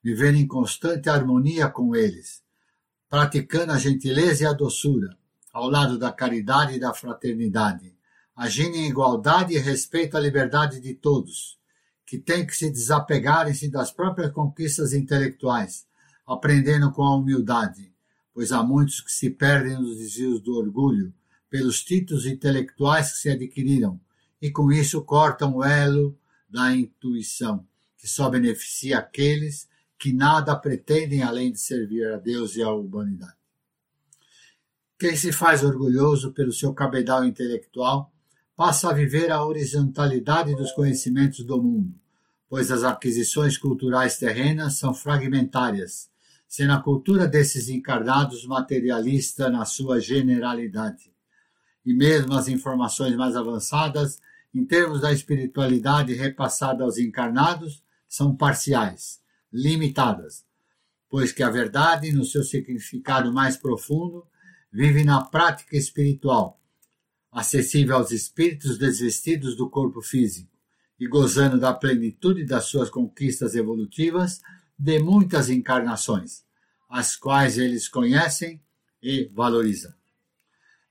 vivendo 0.03 0.37
em 0.37 0.47
constante 0.47 1.09
harmonia 1.09 1.69
com 1.69 1.95
eles, 1.95 2.43
praticando 3.09 3.73
a 3.73 3.79
gentileza 3.79 4.43
e 4.43 4.47
a 4.47 4.53
doçura, 4.53 5.17
ao 5.53 5.69
lado 5.69 5.99
da 5.99 6.13
caridade 6.13 6.75
e 6.75 6.81
da 6.81 6.95
fraternidade, 6.95 7.95
agindo 8.37 8.77
em 8.77 8.89
igualdade 8.89 9.55
e 9.55 9.59
respeito 9.59 10.17
à 10.17 10.21
liberdade 10.21 10.81
de 10.81 10.95
todos, 10.95 11.59
que 12.07 12.19
têm 12.19 12.47
que 12.47 12.57
se 12.57 12.71
desapegarem-se 12.71 13.69
das 13.69 13.91
próprias 13.91 14.33
conquistas 14.33 14.93
intelectuais, 14.93 15.87
aprendendo 16.27 16.91
com 16.93 17.03
a 17.03 17.17
humildade, 17.17 17.93
pois 18.33 18.53
há 18.53 18.63
muitos 18.63 19.01
que 19.01 19.13
se 19.13 19.31
perdem 19.31 19.75
nos 19.75 19.97
desvios 19.97 20.41
do 20.41 20.57
orgulho, 20.57 21.13
pelos 21.49 21.83
títulos 21.83 22.27
intelectuais 22.27 23.13
que 23.13 23.19
se 23.19 23.31
adquiriram, 23.31 24.01
e 24.41 24.51
com 24.51 24.71
isso 24.73 25.03
cortam 25.03 25.57
o 25.57 25.65
elo 25.65 26.17
da 26.49 26.75
intuição, 26.75 27.67
que 27.99 28.09
só 28.09 28.31
beneficia 28.31 28.99
aqueles 28.99 29.69
que 29.99 30.13
nada 30.13 30.57
pretendem 30.57 31.23
além 31.23 31.53
de 31.53 31.61
servir 31.61 32.07
a 32.07 32.17
Deus 32.17 32.57
e 32.57 32.63
à 32.63 32.73
humanidade. 32.73 33.40
Quem 35.01 35.17
se 35.17 35.33
faz 35.33 35.65
orgulhoso 35.65 36.31
pelo 36.31 36.53
seu 36.53 36.75
cabedal 36.75 37.25
intelectual 37.25 38.13
passa 38.55 38.91
a 38.91 38.93
viver 38.93 39.33
a 39.33 39.43
horizontalidade 39.43 40.55
dos 40.55 40.73
conhecimentos 40.73 41.43
do 41.43 41.57
mundo, 41.57 41.95
pois 42.51 42.71
as 42.71 42.85
aquisições 42.85 43.57
culturais 43.57 44.19
terrenas 44.19 44.75
são 44.75 44.93
fragmentárias, 44.93 46.11
sendo 46.47 46.75
a 46.75 46.83
cultura 46.83 47.27
desses 47.27 47.71
encarnados 47.71 48.45
materialista 48.45 49.49
na 49.49 49.65
sua 49.65 49.99
generalidade. 49.99 51.11
E 51.83 51.95
mesmo 51.95 52.35
as 52.35 52.47
informações 52.47 53.17
mais 53.17 53.37
avançadas 53.37 54.21
em 54.55 54.67
termos 54.67 55.01
da 55.01 55.11
espiritualidade 55.11 56.13
repassada 56.13 56.85
aos 56.85 56.99
encarnados, 56.99 57.83
são 58.07 58.37
parciais, 58.37 59.19
limitadas, 59.51 60.45
pois 61.09 61.33
que 61.33 61.43
a 61.43 61.49
verdade, 61.49 62.13
no 62.13 62.23
seu 62.23 62.45
significado 62.45 63.33
mais 63.33 63.57
profundo, 63.57 64.29
vive 64.73 65.05
na 65.05 65.23
prática 65.23 65.77
espiritual, 65.77 66.61
acessível 67.33 67.97
aos 67.97 68.11
espíritos 68.11 68.79
desvestidos 68.79 69.57
do 69.57 69.69
corpo 69.69 70.01
físico 70.01 70.51
e 70.99 71.07
gozando 71.07 71.59
da 71.59 71.73
plenitude 71.73 72.45
das 72.45 72.65
suas 72.65 72.91
conquistas 72.91 73.55
evolutivas 73.55 74.41
de 74.79 74.99
muitas 74.99 75.49
encarnações, 75.49 76.45
as 76.89 77.17
quais 77.17 77.59
eles 77.59 77.89
conhecem 77.89 78.61
e 79.03 79.31
valorizam. 79.35 79.93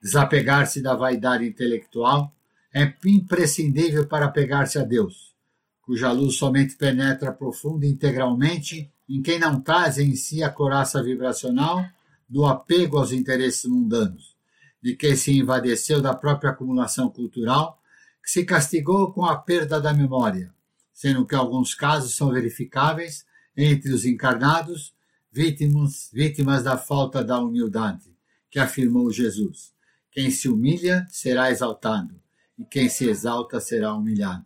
Desapegar-se 0.02 0.82
da 0.82 0.96
vaidade 0.96 1.46
intelectual 1.46 2.34
é 2.74 2.94
imprescindível 3.06 4.08
para 4.08 4.30
pegar-se 4.30 4.78
a 4.78 4.84
Deus, 4.84 5.36
cuja 5.82 6.12
luz 6.12 6.36
somente 6.36 6.76
penetra 6.76 7.32
profunda 7.32 7.86
e 7.86 7.89
integralmente 7.89 8.92
em 9.08 9.22
quem 9.22 9.39
não 9.39 9.60
traz 9.60 9.98
em 9.98 10.15
si 10.15 10.44
a 10.44 10.50
coraça 10.50 11.02
vibracional 11.02 11.84
do 12.30 12.46
apego 12.46 12.98
aos 12.98 13.12
interesses 13.12 13.65
mundanos, 13.65 14.38
de 14.82 14.96
quem 14.96 15.15
se 15.15 15.36
invadeceu 15.36 16.02
da 16.02 16.13
própria 16.13 16.52
acumulação 16.52 17.10
cultural, 17.10 17.82
que 18.24 18.30
se 18.30 18.46
castigou 18.46 19.12
com 19.12 19.26
a 19.26 19.36
perda 19.36 19.82
da 19.82 19.94
memória, 19.94 20.54
sendo 20.94 21.26
que 21.26 21.34
alguns 21.34 21.74
casos 21.74 22.15
são 22.15 22.32
verificáveis 22.32 23.26
entre 23.58 23.92
os 23.92 24.06
encarnados, 24.06 24.94
vítimas, 25.32 26.10
vítimas 26.13 26.63
da 26.63 26.78
falta 26.78 27.24
da 27.24 27.39
humildade, 27.39 28.15
que 28.50 28.60
afirmou 28.60 29.12
Jesus. 29.12 29.74
Quem 30.12 30.30
se 30.30 30.48
humilha 30.48 31.08
será 31.10 31.52
exaltado, 31.52 32.20
e 32.58 32.63
quem 32.63 32.89
se 32.89 33.10
exalta 33.10 33.60
será 33.60 33.94
humilhado. 33.94 34.46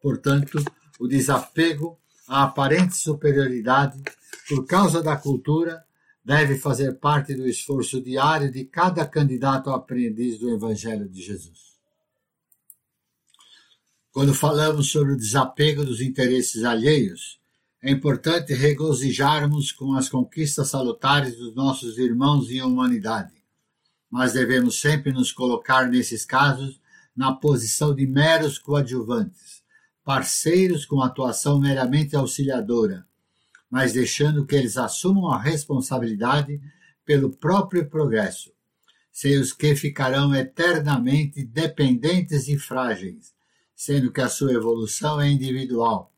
Portanto, 0.00 0.64
o 0.98 1.06
desapego 1.06 1.98
à 2.26 2.44
aparente 2.44 2.96
superioridade 2.96 4.02
por 4.48 4.66
causa 4.66 5.02
da 5.02 5.16
cultura 5.16 5.84
deve 6.28 6.58
fazer 6.58 6.98
parte 6.98 7.34
do 7.34 7.48
esforço 7.48 8.02
diário 8.02 8.52
de 8.52 8.62
cada 8.62 9.06
candidato 9.06 9.70
aprendiz 9.70 10.38
do 10.38 10.50
Evangelho 10.50 11.08
de 11.08 11.22
Jesus. 11.22 11.78
Quando 14.12 14.34
falamos 14.34 14.90
sobre 14.90 15.14
o 15.14 15.16
desapego 15.16 15.82
dos 15.86 16.02
interesses 16.02 16.64
alheios, 16.64 17.40
é 17.82 17.90
importante 17.90 18.52
regozijarmos 18.52 19.72
com 19.72 19.94
as 19.94 20.10
conquistas 20.10 20.68
salutares 20.68 21.34
dos 21.34 21.54
nossos 21.54 21.96
irmãos 21.96 22.50
em 22.50 22.60
humanidade, 22.60 23.32
mas 24.10 24.34
devemos 24.34 24.78
sempre 24.78 25.10
nos 25.14 25.32
colocar 25.32 25.88
nesses 25.88 26.26
casos 26.26 26.78
na 27.16 27.32
posição 27.32 27.94
de 27.94 28.06
meros 28.06 28.58
coadjuvantes, 28.58 29.62
parceiros 30.04 30.84
com 30.84 31.00
atuação 31.00 31.58
meramente 31.58 32.14
auxiliadora, 32.14 33.07
mas 33.70 33.92
deixando 33.92 34.46
que 34.46 34.56
eles 34.56 34.76
assumam 34.76 35.30
a 35.30 35.40
responsabilidade 35.40 36.60
pelo 37.04 37.30
próprio 37.30 37.88
progresso, 37.88 38.52
sem 39.12 39.38
os 39.38 39.52
que 39.52 39.74
ficarão 39.74 40.34
eternamente 40.34 41.44
dependentes 41.44 42.48
e 42.48 42.58
frágeis, 42.58 43.34
sendo 43.74 44.12
que 44.12 44.20
a 44.20 44.28
sua 44.28 44.52
evolução 44.52 45.20
é 45.20 45.28
individual, 45.28 46.12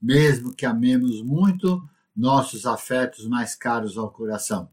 mesmo 0.00 0.54
que 0.54 0.66
amemos 0.66 1.22
muito 1.22 1.82
nossos 2.14 2.66
afetos 2.66 3.26
mais 3.26 3.54
caros 3.54 3.96
ao 3.96 4.10
coração. 4.10 4.70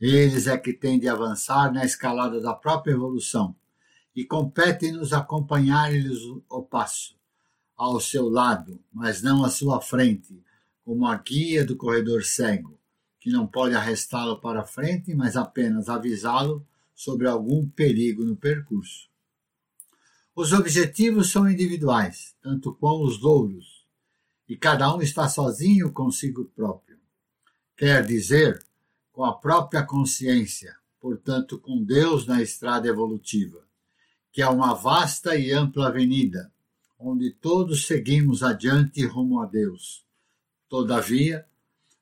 Eles 0.00 0.46
é 0.46 0.56
que 0.56 0.72
têm 0.72 0.98
de 0.98 1.08
avançar 1.08 1.72
na 1.72 1.84
escalada 1.84 2.40
da 2.40 2.54
própria 2.54 2.92
evolução, 2.92 3.54
e 4.14 4.24
compete-nos 4.24 5.12
acompanhar-lhes 5.12 6.18
o 6.48 6.62
passo, 6.62 7.14
ao 7.76 8.00
seu 8.00 8.28
lado, 8.28 8.80
mas 8.90 9.22
não 9.22 9.44
à 9.44 9.50
sua 9.50 9.80
frente, 9.80 10.42
como 10.86 11.06
a 11.06 11.16
guia 11.16 11.66
do 11.66 11.76
corredor 11.76 12.24
cego, 12.24 12.78
que 13.20 13.28
não 13.28 13.46
pode 13.46 13.74
arrestá-lo 13.74 14.40
para 14.40 14.64
frente, 14.64 15.12
mas 15.14 15.36
apenas 15.36 15.90
avisá-lo 15.90 16.64
sobre 16.94 17.28
algum 17.28 17.68
perigo 17.68 18.24
no 18.24 18.36
percurso. 18.36 19.10
Os 20.34 20.52
objetivos 20.52 21.30
são 21.30 21.50
individuais, 21.50 22.34
tanto 22.40 22.72
como 22.72 23.04
os 23.04 23.20
louros, 23.20 23.84
e 24.48 24.56
cada 24.56 24.94
um 24.94 25.02
está 25.02 25.28
sozinho 25.28 25.92
consigo 25.92 26.44
próprio. 26.54 26.98
Quer 27.76 28.06
dizer, 28.06 28.64
com 29.12 29.24
a 29.24 29.34
própria 29.34 29.82
consciência, 29.82 30.76
portanto, 31.00 31.58
com 31.58 31.82
Deus 31.82 32.26
na 32.26 32.40
estrada 32.40 32.86
evolutiva 32.86 33.66
que 34.36 34.42
é 34.42 34.48
uma 34.50 34.74
vasta 34.74 35.34
e 35.34 35.50
ampla 35.50 35.88
avenida, 35.88 36.52
onde 36.98 37.30
todos 37.30 37.86
seguimos 37.86 38.42
adiante 38.42 39.02
rumo 39.06 39.40
a 39.40 39.46
Deus. 39.46 40.04
Todavia, 40.68 41.46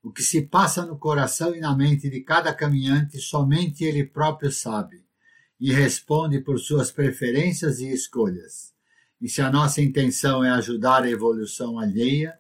o 0.03 0.11
que 0.11 0.23
se 0.23 0.43
passa 0.43 0.85
no 0.85 0.99
coração 0.99 1.55
e 1.55 1.61
na 1.61 1.75
mente 1.75 2.11
de 2.11 2.21
cada 2.21 2.53
caminhante 2.53 3.19
somente 3.19 3.85
ele 3.85 4.05
próprio 4.05 4.53
sabe 4.53 5.05
e 5.61 5.73
responde 5.73 6.41
por 6.41 6.59
suas 6.59 6.91
preferências 6.91 7.79
e 7.79 7.91
escolhas. 7.91 8.75
E 9.21 9.29
se 9.29 9.41
a 9.41 9.51
nossa 9.51 9.81
intenção 9.81 10.45
é 10.45 10.51
ajudar 10.51 11.05
a 11.05 11.11
evolução 11.11 11.79
alheia, 11.79 12.39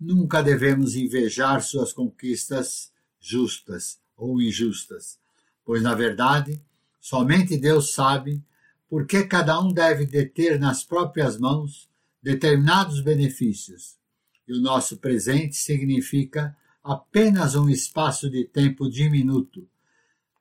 nunca 0.00 0.42
devemos 0.42 0.94
invejar 0.94 1.62
suas 1.62 1.92
conquistas 1.92 2.90
justas 3.20 4.00
ou 4.16 4.40
injustas, 4.40 5.18
pois, 5.64 5.82
na 5.82 5.94
verdade, 5.94 6.62
somente 7.00 7.56
Deus 7.56 7.92
sabe 7.92 8.42
porque 8.88 9.24
cada 9.24 9.60
um 9.60 9.72
deve 9.72 10.06
deter 10.06 10.58
nas 10.58 10.84
próprias 10.84 11.38
mãos 11.38 11.88
determinados 12.22 13.00
benefícios. 13.00 14.01
E 14.46 14.52
o 14.52 14.60
nosso 14.60 14.96
presente 14.98 15.56
significa 15.56 16.56
apenas 16.82 17.54
um 17.54 17.68
espaço 17.68 18.28
de 18.28 18.44
tempo 18.44 18.90
diminuto 18.90 19.68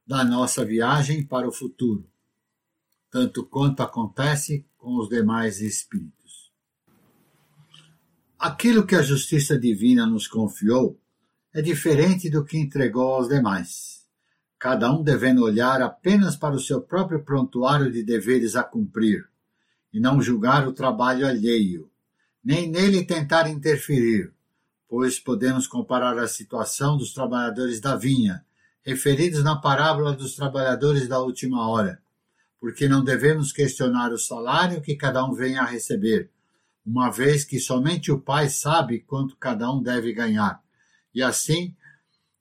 da 0.06 0.24
nossa 0.24 0.66
viagem 0.66 1.24
para 1.24 1.48
o 1.48 1.52
futuro, 1.52 2.10
tanto 3.10 3.46
quanto 3.46 3.84
acontece 3.84 4.66
com 4.78 4.98
os 4.98 5.08
demais 5.08 5.62
espíritos. 5.62 6.52
Aquilo 8.40 8.88
que 8.88 8.96
a 8.96 9.04
justiça 9.04 9.58
divina 9.58 10.06
nos 10.08 10.28
confiou 10.28 11.00
é 11.54 11.62
diferente 11.62 12.30
do 12.30 12.44
que 12.44 12.58
entregou 12.58 13.14
aos 13.14 13.28
demais. 13.28 14.02
cada 14.62 14.94
um 14.94 15.02
devendo 15.02 15.44
olhar 15.44 15.82
apenas 15.82 16.36
para 16.36 16.54
o 16.54 16.60
seu 16.60 16.80
próprio 16.80 17.24
prontuário 17.24 17.92
de 17.92 18.04
deveres 18.04 18.56
a 18.56 18.64
cumprir, 18.64 19.28
e 19.92 20.00
não 20.00 20.22
julgar 20.22 20.68
o 20.68 20.72
trabalho 20.72 21.26
alheio, 21.26 21.91
nem 22.44 22.70
nele 22.70 23.06
tentar 23.06 23.50
interferir, 23.50 24.34
pois 24.90 25.20
podemos 25.20 25.68
comparar 25.68 26.18
a 26.18 26.28
situação 26.28 26.98
dos 26.98 27.14
trabalhadores 27.14 27.80
da 27.80 27.96
vinha, 27.96 28.44
referidos 28.84 29.44
na 29.44 29.56
parábola 29.56 30.14
dos 30.14 30.36
trabalhadores 30.36 31.08
da 31.08 31.20
última 31.20 31.70
hora, 31.70 32.02
porque 32.60 32.90
não 32.90 33.04
devemos 33.04 33.52
questionar 33.52 34.12
o 34.12 34.18
salário 34.18 34.82
que 34.82 34.96
cada 34.96 35.24
um 35.24 35.34
venha 35.34 35.62
a 35.62 35.66
receber, 35.66 36.30
uma 36.86 37.12
vez 37.12 37.46
que 37.46 37.60
somente 37.60 38.12
o 38.12 38.20
Pai 38.20 38.50
sabe 38.50 39.00
quanto 39.00 39.38
cada 39.38 39.72
um 39.72 39.82
deve 39.82 40.12
ganhar, 40.14 40.62
e 41.14 41.22
assim 41.22 41.76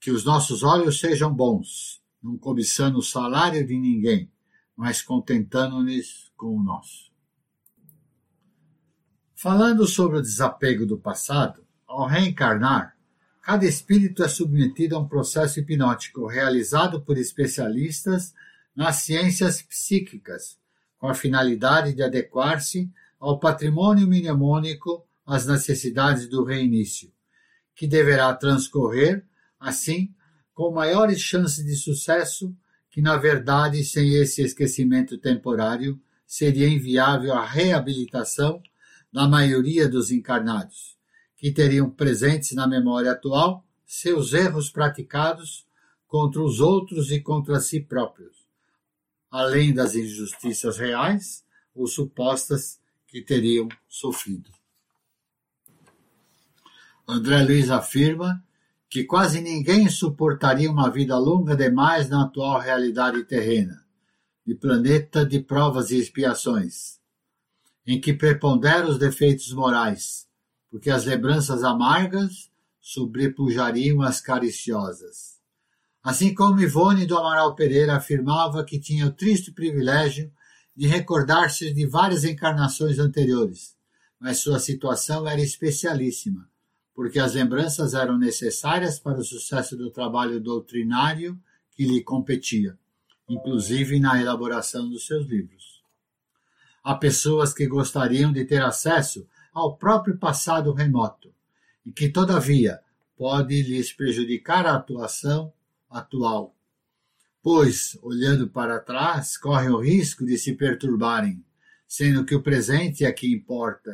que 0.01 0.11
os 0.11 0.25
nossos 0.25 0.63
olhos 0.63 0.99
sejam 0.99 1.33
bons, 1.33 2.01
não 2.23 2.39
cobiçando 2.39 2.99
o 2.99 3.03
salário 3.03 3.67
de 3.67 3.79
ninguém, 3.79 4.31
mas 4.75 5.03
contentando-nos 5.03 6.33
com 6.37 6.57
o 6.57 6.63
nosso. 6.63 7.10
Falando 9.43 9.87
sobre 9.87 10.19
o 10.19 10.21
desapego 10.21 10.85
do 10.85 10.99
passado, 10.99 11.65
ao 11.87 12.07
reencarnar, 12.07 12.95
cada 13.41 13.65
espírito 13.65 14.23
é 14.23 14.29
submetido 14.29 14.95
a 14.95 14.99
um 14.99 15.09
processo 15.09 15.59
hipnótico 15.59 16.27
realizado 16.27 17.01
por 17.01 17.17
especialistas 17.17 18.35
nas 18.77 18.97
ciências 18.97 19.63
psíquicas, 19.63 20.59
com 20.99 21.09
a 21.09 21.15
finalidade 21.15 21.95
de 21.95 22.03
adequar-se 22.03 22.91
ao 23.19 23.39
patrimônio 23.39 24.07
mnemônico 24.07 25.07
às 25.25 25.47
necessidades 25.47 26.29
do 26.29 26.45
reinício, 26.45 27.11
que 27.75 27.87
deverá 27.87 28.35
transcorrer, 28.35 29.25
assim, 29.59 30.15
com 30.53 30.71
maiores 30.71 31.19
chances 31.19 31.65
de 31.65 31.77
sucesso, 31.77 32.55
que 32.91 33.01
na 33.01 33.17
verdade, 33.17 33.83
sem 33.85 34.17
esse 34.17 34.43
esquecimento 34.43 35.17
temporário, 35.17 35.99
seria 36.27 36.69
inviável 36.69 37.33
a 37.33 37.47
reabilitação 37.47 38.63
da 39.13 39.27
maioria 39.27 39.89
dos 39.89 40.11
encarnados, 40.11 40.97
que 41.37 41.51
teriam 41.51 41.91
presentes 41.91 42.53
na 42.53 42.67
memória 42.67 43.13
atual 43.13 43.65
seus 43.85 44.33
erros 44.33 44.71
praticados 44.71 45.67
contra 46.07 46.41
os 46.41 46.61
outros 46.61 47.11
e 47.11 47.21
contra 47.21 47.61
si 47.61 47.81
próprios, 47.81 48.47
além 49.31 49.73
das 49.73 49.95
injustiças 49.95 50.77
reais 50.77 51.45
ou 51.75 51.87
supostas 51.87 52.79
que 53.07 53.21
teriam 53.21 53.69
sofrido. 53.89 54.51
André 57.09 57.43
Luiz 57.43 57.71
afirma 57.71 58.45
que 58.89 59.03
quase 59.03 59.41
ninguém 59.41 59.89
suportaria 59.89 60.71
uma 60.71 60.89
vida 60.89 61.19
longa 61.19 61.57
demais 61.57 62.09
na 62.09 62.25
atual 62.25 62.61
realidade 62.61 63.25
terrena, 63.25 63.85
de 64.47 64.55
planeta 64.55 65.25
de 65.25 65.41
provas 65.41 65.91
e 65.91 65.99
expiações, 65.99 67.00
em 67.87 68.01
que 68.01 68.13
preponderam 68.13 68.89
os 68.89 68.99
defeitos 68.99 69.53
morais, 69.53 70.27
porque 70.71 70.91
as 70.91 71.05
lembranças 71.05 71.65
amargas 71.65 72.51
sobrepujariam 72.81 74.03
as 74.03 74.21
cariciosas. 74.21 75.39
Assim 76.03 76.35
como 76.35 76.61
Ivone 76.61 77.05
do 77.05 77.19
Amaral 77.19 77.55
Pereira 77.55 77.97
afirmava 77.97 78.65
que 78.65 78.81
tinha 78.81 79.07
o 79.07 79.13
triste 79.13 79.53
privilégio 79.53 80.33
de 80.75 80.87
recordar-se 80.87 81.75
de 81.75 81.87
várias 81.87 82.25
encarnações 82.25 82.99
anteriores, 82.99 83.77
mas 84.19 84.39
sua 84.39 84.59
situação 84.59 85.29
era 85.29 85.41
especialíssima, 85.41 86.49
porque 86.95 87.19
as 87.19 87.35
lembranças 87.35 87.93
eram 87.93 88.17
necessárias 88.17 88.99
para 88.99 89.19
o 89.19 89.25
sucesso 89.25 89.77
do 89.77 89.91
trabalho 89.91 90.41
doutrinário 90.41 91.39
que 91.73 91.85
lhe 91.85 92.03
competia, 92.03 92.79
inclusive 93.29 94.01
na 94.01 94.21
elaboração 94.21 94.89
dos 94.89 95.07
seus 95.07 95.27
livros. 95.27 95.70
Há 96.83 96.95
pessoas 96.95 97.53
que 97.53 97.67
gostariam 97.67 98.33
de 98.33 98.45
ter 98.45 98.63
acesso 98.63 99.27
ao 99.53 99.77
próprio 99.77 100.17
passado 100.17 100.73
remoto 100.73 101.33
e 101.85 101.93
que, 101.93 102.09
todavia, 102.09 102.81
pode 103.17 103.63
lhes 103.63 103.93
prejudicar 103.93 104.67
a 104.67 104.77
atuação 104.77 105.53
atual, 105.91 106.55
pois, 107.43 107.99
olhando 108.03 108.49
para 108.49 108.81
trás, 108.81 109.37
correm 109.37 109.71
o 109.71 109.81
risco 109.81 110.25
de 110.25 110.39
se 110.39 110.55
perturbarem, 110.55 111.45
sendo 111.87 112.25
que 112.25 112.35
o 112.35 112.43
presente 112.43 113.05
é 113.05 113.13
que 113.13 113.31
importa. 113.31 113.93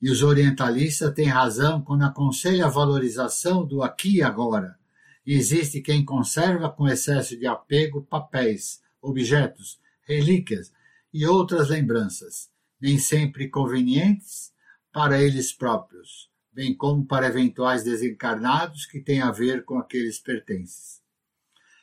E 0.00 0.10
os 0.10 0.22
orientalistas 0.22 1.14
têm 1.14 1.28
razão 1.28 1.80
quando 1.80 2.02
aconselham 2.02 2.66
a 2.66 2.70
valorização 2.70 3.64
do 3.64 3.82
aqui 3.82 4.16
e 4.16 4.22
agora. 4.22 4.76
E 5.24 5.34
existe 5.34 5.80
quem 5.80 6.04
conserva 6.04 6.68
com 6.68 6.88
excesso 6.88 7.38
de 7.38 7.46
apego 7.46 8.02
papéis, 8.02 8.82
objetos, 9.00 9.78
relíquias 10.02 10.72
e 11.12 11.26
outras 11.26 11.68
lembranças, 11.68 12.48
nem 12.80 12.98
sempre 12.98 13.48
convenientes 13.48 14.52
para 14.92 15.20
eles 15.20 15.52
próprios, 15.52 16.30
bem 16.52 16.74
como 16.74 17.04
para 17.04 17.26
eventuais 17.26 17.84
desencarnados 17.84 18.86
que 18.86 19.00
têm 19.00 19.20
a 19.20 19.30
ver 19.30 19.64
com 19.64 19.78
aqueles 19.78 20.18
pertences. 20.18 21.00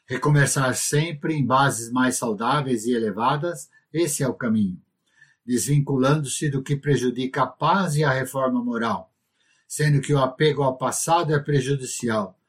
Recomeçar 0.05 0.75
sempre 0.75 1.35
em 1.35 1.45
bases 1.45 1.91
mais 1.91 2.17
saudáveis 2.17 2.85
e 2.85 2.91
elevadas, 2.91 3.69
esse 3.93 4.23
é 4.23 4.27
o 4.27 4.33
caminho, 4.33 4.81
desvinculando-se 5.45 6.49
do 6.49 6.63
que 6.63 6.75
prejudica 6.75 7.43
a 7.43 7.47
paz 7.47 7.95
e 7.95 8.03
a 8.03 8.11
reforma 8.11 8.63
moral, 8.63 9.13
sendo 9.67 10.01
que 10.01 10.13
o 10.13 10.19
apego 10.19 10.63
ao 10.63 10.77
passado 10.77 11.33
é 11.33 11.39
prejudicial, 11.39 12.39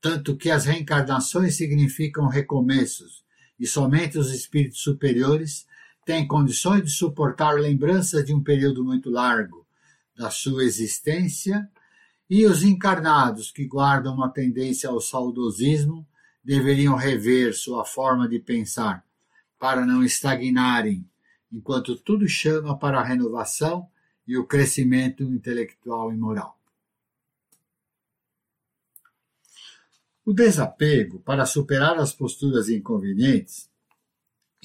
tanto 0.00 0.36
que 0.36 0.50
as 0.50 0.66
reencarnações 0.66 1.56
significam 1.56 2.28
recomeços, 2.28 3.24
e 3.58 3.66
somente 3.66 4.18
os 4.18 4.30
espíritos 4.30 4.80
superiores 4.80 5.66
têm 6.06 6.24
condições 6.24 6.84
de 6.84 6.90
suportar 6.90 7.54
lembranças 7.54 8.24
de 8.24 8.32
um 8.32 8.40
período 8.40 8.84
muito 8.84 9.10
largo 9.10 9.66
da 10.16 10.30
sua 10.30 10.64
existência, 10.64 11.68
e 12.30 12.46
os 12.46 12.62
encarnados 12.62 13.50
que 13.50 13.66
guardam 13.66 14.14
uma 14.14 14.30
tendência 14.30 14.88
ao 14.88 15.00
saudosismo 15.00 16.06
deveriam 16.42 16.94
rever 16.94 17.52
sua 17.54 17.84
forma 17.84 18.28
de 18.28 18.38
pensar, 18.38 19.04
para 19.58 19.84
não 19.84 20.04
estagnarem, 20.04 21.04
enquanto 21.52 21.96
tudo 21.96 22.28
chama 22.28 22.78
para 22.78 23.00
a 23.00 23.04
renovação 23.04 23.88
e 24.26 24.38
o 24.38 24.46
crescimento 24.46 25.24
intelectual 25.24 26.12
e 26.12 26.16
moral. 26.16 26.56
O 30.24 30.32
desapego 30.32 31.18
para 31.20 31.46
superar 31.46 31.98
as 31.98 32.12
posturas 32.12 32.68
inconvenientes 32.68 33.68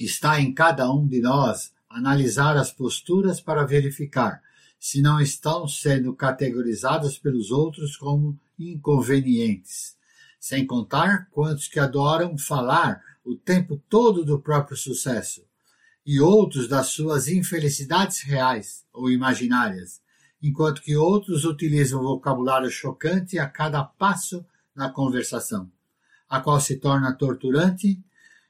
está 0.04 0.40
em 0.40 0.52
cada 0.52 0.90
um 0.92 1.06
de 1.06 1.20
nós 1.20 1.72
analisar 1.88 2.56
as 2.56 2.72
posturas 2.72 3.40
para 3.40 3.64
verificar 3.64 4.42
se 4.78 5.00
não 5.00 5.20
estão 5.20 5.68
sendo 5.68 6.14
categorizadas 6.14 7.18
pelos 7.18 7.50
outros 7.50 7.96
como 7.96 8.38
inconvenientes 8.58 9.96
sem 10.42 10.66
contar 10.66 11.28
quantos 11.30 11.68
que 11.68 11.78
adoram 11.78 12.36
falar 12.36 13.00
o 13.24 13.36
tempo 13.36 13.80
todo 13.88 14.24
do 14.24 14.40
próprio 14.40 14.76
sucesso, 14.76 15.44
e 16.04 16.20
outros 16.20 16.66
das 16.66 16.88
suas 16.88 17.28
infelicidades 17.28 18.22
reais 18.22 18.84
ou 18.92 19.08
imaginárias, 19.08 20.00
enquanto 20.42 20.82
que 20.82 20.96
outros 20.96 21.44
utilizam 21.44 22.02
vocabulário 22.02 22.68
chocante 22.68 23.38
a 23.38 23.48
cada 23.48 23.84
passo 23.84 24.44
na 24.74 24.90
conversação, 24.90 25.70
a 26.28 26.40
qual 26.40 26.60
se 26.60 26.76
torna 26.76 27.14
torturante, 27.14 28.02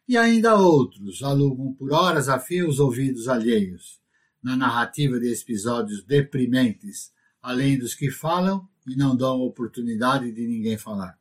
e 0.09 0.17
ainda 0.17 0.57
outros 0.57 1.23
alugam 1.23 1.73
por 1.75 1.93
horas 1.93 2.29
a 2.29 2.39
fio 2.39 2.69
os 2.69 2.81
ouvidos 2.81 3.29
alheios, 3.29 4.01
na 4.43 4.57
narrativa 4.57 5.19
de 5.21 5.33
episódios 5.33 6.03
deprimentes, 6.03 7.13
além 7.41 7.79
dos 7.79 7.95
que 7.95 8.11
falam 8.11 8.69
e 8.87 8.97
não 8.97 9.17
dão 9.17 9.41
oportunidade 9.41 10.31
de 10.33 10.47
ninguém 10.47 10.77
falar. 10.77 11.19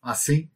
Assim, 0.00 0.48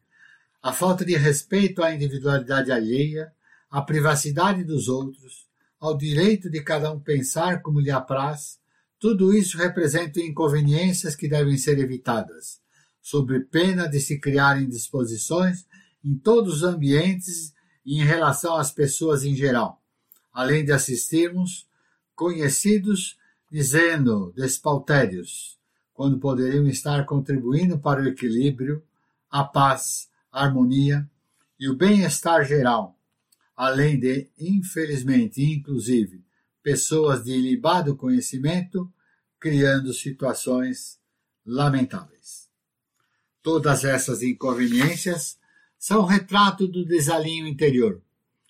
a 0.61 0.73
falta 0.73 1.05
de 1.05 1.15
respeito 1.15 1.83
à 1.83 1.93
individualidade 1.93 2.71
alheia, 2.71 3.31
à 3.69 3.81
privacidade 3.81 4.63
dos 4.63 4.87
outros, 4.87 5.47
ao 5.79 5.97
direito 5.97 6.49
de 6.49 6.61
cada 6.61 6.91
um 6.91 6.99
pensar 6.99 7.61
como 7.61 7.79
lhe 7.79 7.91
apraz, 7.91 8.59
tudo 8.99 9.35
isso 9.35 9.57
representa 9.57 10.19
inconveniências 10.19 11.15
que 11.15 11.27
devem 11.27 11.57
ser 11.57 11.77
evitadas, 11.77 12.59
sob 13.01 13.39
pena 13.45 13.87
de 13.87 13.99
se 13.99 14.19
criarem 14.19 14.67
disposições 14.67 15.65
em 16.03 16.17
todos 16.17 16.57
os 16.57 16.63
ambientes 16.63 17.53
e 17.85 17.99
em 17.99 18.03
relação 18.03 18.55
às 18.55 18.71
pessoas 18.71 19.23
em 19.23 19.35
geral, 19.35 19.81
além 20.33 20.63
de 20.63 20.71
assistirmos 20.71 21.67
conhecidos 22.15 23.17
dizendo 23.49 24.33
despautérios, 24.35 25.57
quando 25.93 26.19
poderiam 26.19 26.67
estar 26.67 27.05
contribuindo 27.05 27.79
para 27.79 28.01
o 28.01 28.07
equilíbrio 28.07 28.83
a 29.29 29.43
paz, 29.43 30.09
a 30.31 30.43
harmonia 30.43 31.09
e 31.59 31.69
o 31.69 31.75
bem-estar 31.75 32.45
geral, 32.45 32.95
além 33.55 33.99
de, 33.99 34.29
infelizmente, 34.37 35.41
inclusive, 35.43 36.23
pessoas 36.61 37.23
de 37.23 37.31
ilibado 37.31 37.95
conhecimento 37.95 38.91
criando 39.39 39.93
situações 39.93 40.99
lamentáveis. 41.45 42.49
Todas 43.41 43.83
essas 43.83 44.21
inconveniências 44.21 45.39
são 45.77 46.05
retrato 46.05 46.67
do 46.67 46.85
desalinho 46.85 47.47
interior, 47.47 48.01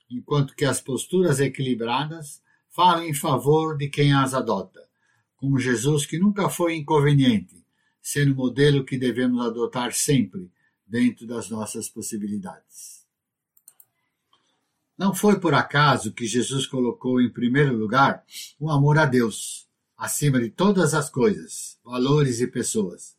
enquanto 0.10 0.56
que 0.56 0.66
as 0.66 0.82
posturas 0.82 1.40
equilibradas 1.40 2.42
falam 2.70 3.04
em 3.04 3.14
favor 3.14 3.78
de 3.78 3.90
quem 3.90 4.14
as 4.14 4.34
adota, 4.34 4.88
como 5.36 5.60
Jesus 5.60 6.06
que 6.06 6.18
nunca 6.18 6.50
foi 6.50 6.76
inconveniente, 6.76 7.66
sendo 8.02 8.34
o 8.34 8.36
modelo 8.36 8.86
que 8.86 8.98
devemos 8.98 9.46
adotar 9.46 9.94
sempre 9.94 10.52
dentro 10.86 11.28
das 11.28 11.50
nossas 11.50 11.90
possibilidades. 11.90 13.06
Não 14.98 15.14
foi 15.14 15.40
por 15.40 15.54
acaso 15.54 16.14
que 16.14 16.26
Jesus 16.26 16.66
colocou 16.66 17.22
em 17.22 17.30
primeiro 17.30 17.76
lugar 17.76 18.24
o 18.60 18.72
amor 18.72 18.98
a 18.98 19.06
Deus, 19.06 19.68
acima 19.96 20.40
de 20.40 20.50
todas 20.50 20.94
as 20.94 21.10
coisas, 21.10 21.78
valores 21.84 22.40
e 22.40 22.48
pessoas, 22.48 23.16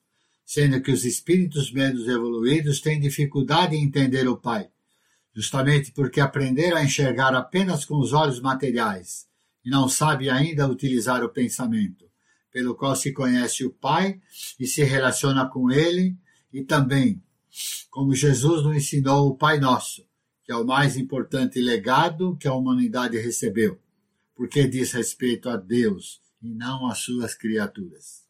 sendo 0.48 0.80
que 0.80 0.90
os 0.90 1.04
espíritos 1.04 1.70
menos 1.70 2.08
evoluídos 2.08 2.80
têm 2.80 2.98
dificuldade 2.98 3.76
em 3.76 3.84
entender 3.84 4.26
o 4.26 4.34
Pai, 4.34 4.70
justamente 5.34 5.92
porque 5.92 6.22
aprenderam 6.22 6.78
a 6.78 6.82
enxergar 6.82 7.34
apenas 7.34 7.84
com 7.84 7.98
os 7.98 8.14
olhos 8.14 8.40
materiais 8.40 9.28
e 9.62 9.68
não 9.68 9.90
sabem 9.90 10.30
ainda 10.30 10.66
utilizar 10.66 11.22
o 11.22 11.28
pensamento, 11.28 12.06
pelo 12.50 12.74
qual 12.74 12.96
se 12.96 13.12
conhece 13.12 13.62
o 13.62 13.70
Pai 13.70 14.22
e 14.58 14.66
se 14.66 14.82
relaciona 14.82 15.46
com 15.46 15.70
Ele, 15.70 16.16
e 16.50 16.64
também, 16.64 17.22
como 17.90 18.14
Jesus 18.14 18.64
nos 18.64 18.74
ensinou 18.74 19.28
o 19.28 19.36
Pai 19.36 19.60
Nosso, 19.60 20.02
que 20.46 20.50
é 20.50 20.56
o 20.56 20.64
mais 20.64 20.96
importante 20.96 21.60
legado 21.60 22.38
que 22.40 22.48
a 22.48 22.54
humanidade 22.54 23.18
recebeu, 23.18 23.78
porque 24.34 24.66
diz 24.66 24.92
respeito 24.92 25.50
a 25.50 25.58
Deus 25.58 26.22
e 26.40 26.48
não 26.48 26.86
às 26.86 27.00
suas 27.00 27.34
criaturas. 27.34 28.27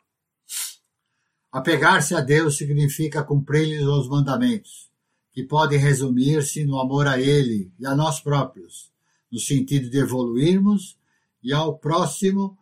Apegar-se 1.50 2.14
a 2.14 2.20
Deus 2.20 2.56
significa 2.56 3.24
cumprir-lhes 3.24 3.82
os 3.82 4.08
mandamentos, 4.08 4.90
que 5.32 5.42
podem 5.42 5.78
resumir-se 5.78 6.64
no 6.64 6.78
amor 6.78 7.06
a 7.06 7.20
Ele 7.20 7.72
e 7.78 7.86
a 7.86 7.94
nós 7.94 8.20
próprios, 8.20 8.92
no 9.32 9.38
sentido 9.38 9.88
de 9.88 9.98
evoluirmos 9.98 10.98
e 11.42 11.52
ao 11.52 11.78
próximo, 11.78 12.58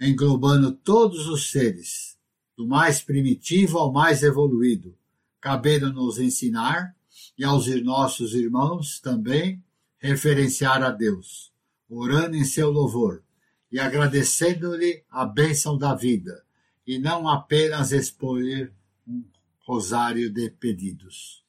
englobando 0.00 0.72
todos 0.72 1.26
os 1.26 1.50
seres, 1.50 2.16
do 2.56 2.66
mais 2.66 3.02
primitivo 3.02 3.78
ao 3.78 3.92
mais 3.92 4.22
evoluído, 4.22 4.96
cabendo-nos 5.40 6.18
ensinar 6.18 6.94
e 7.36 7.44
aos 7.44 7.66
nossos 7.82 8.34
irmãos 8.34 9.00
também 9.00 9.62
referenciar 9.98 10.82
a 10.82 10.90
Deus, 10.90 11.52
orando 11.88 12.36
em 12.36 12.44
seu 12.44 12.70
louvor 12.70 13.22
e 13.70 13.78
agradecendo-lhe 13.78 15.04
a 15.10 15.26
bênção 15.26 15.76
da 15.76 15.94
vida, 15.94 16.42
e 16.86 16.98
não 16.98 17.28
apenas 17.28 17.92
expor-lhe 17.92 18.70
um 19.06 19.24
rosário 19.66 20.30
de 20.32 20.50
pedidos. 20.50 21.44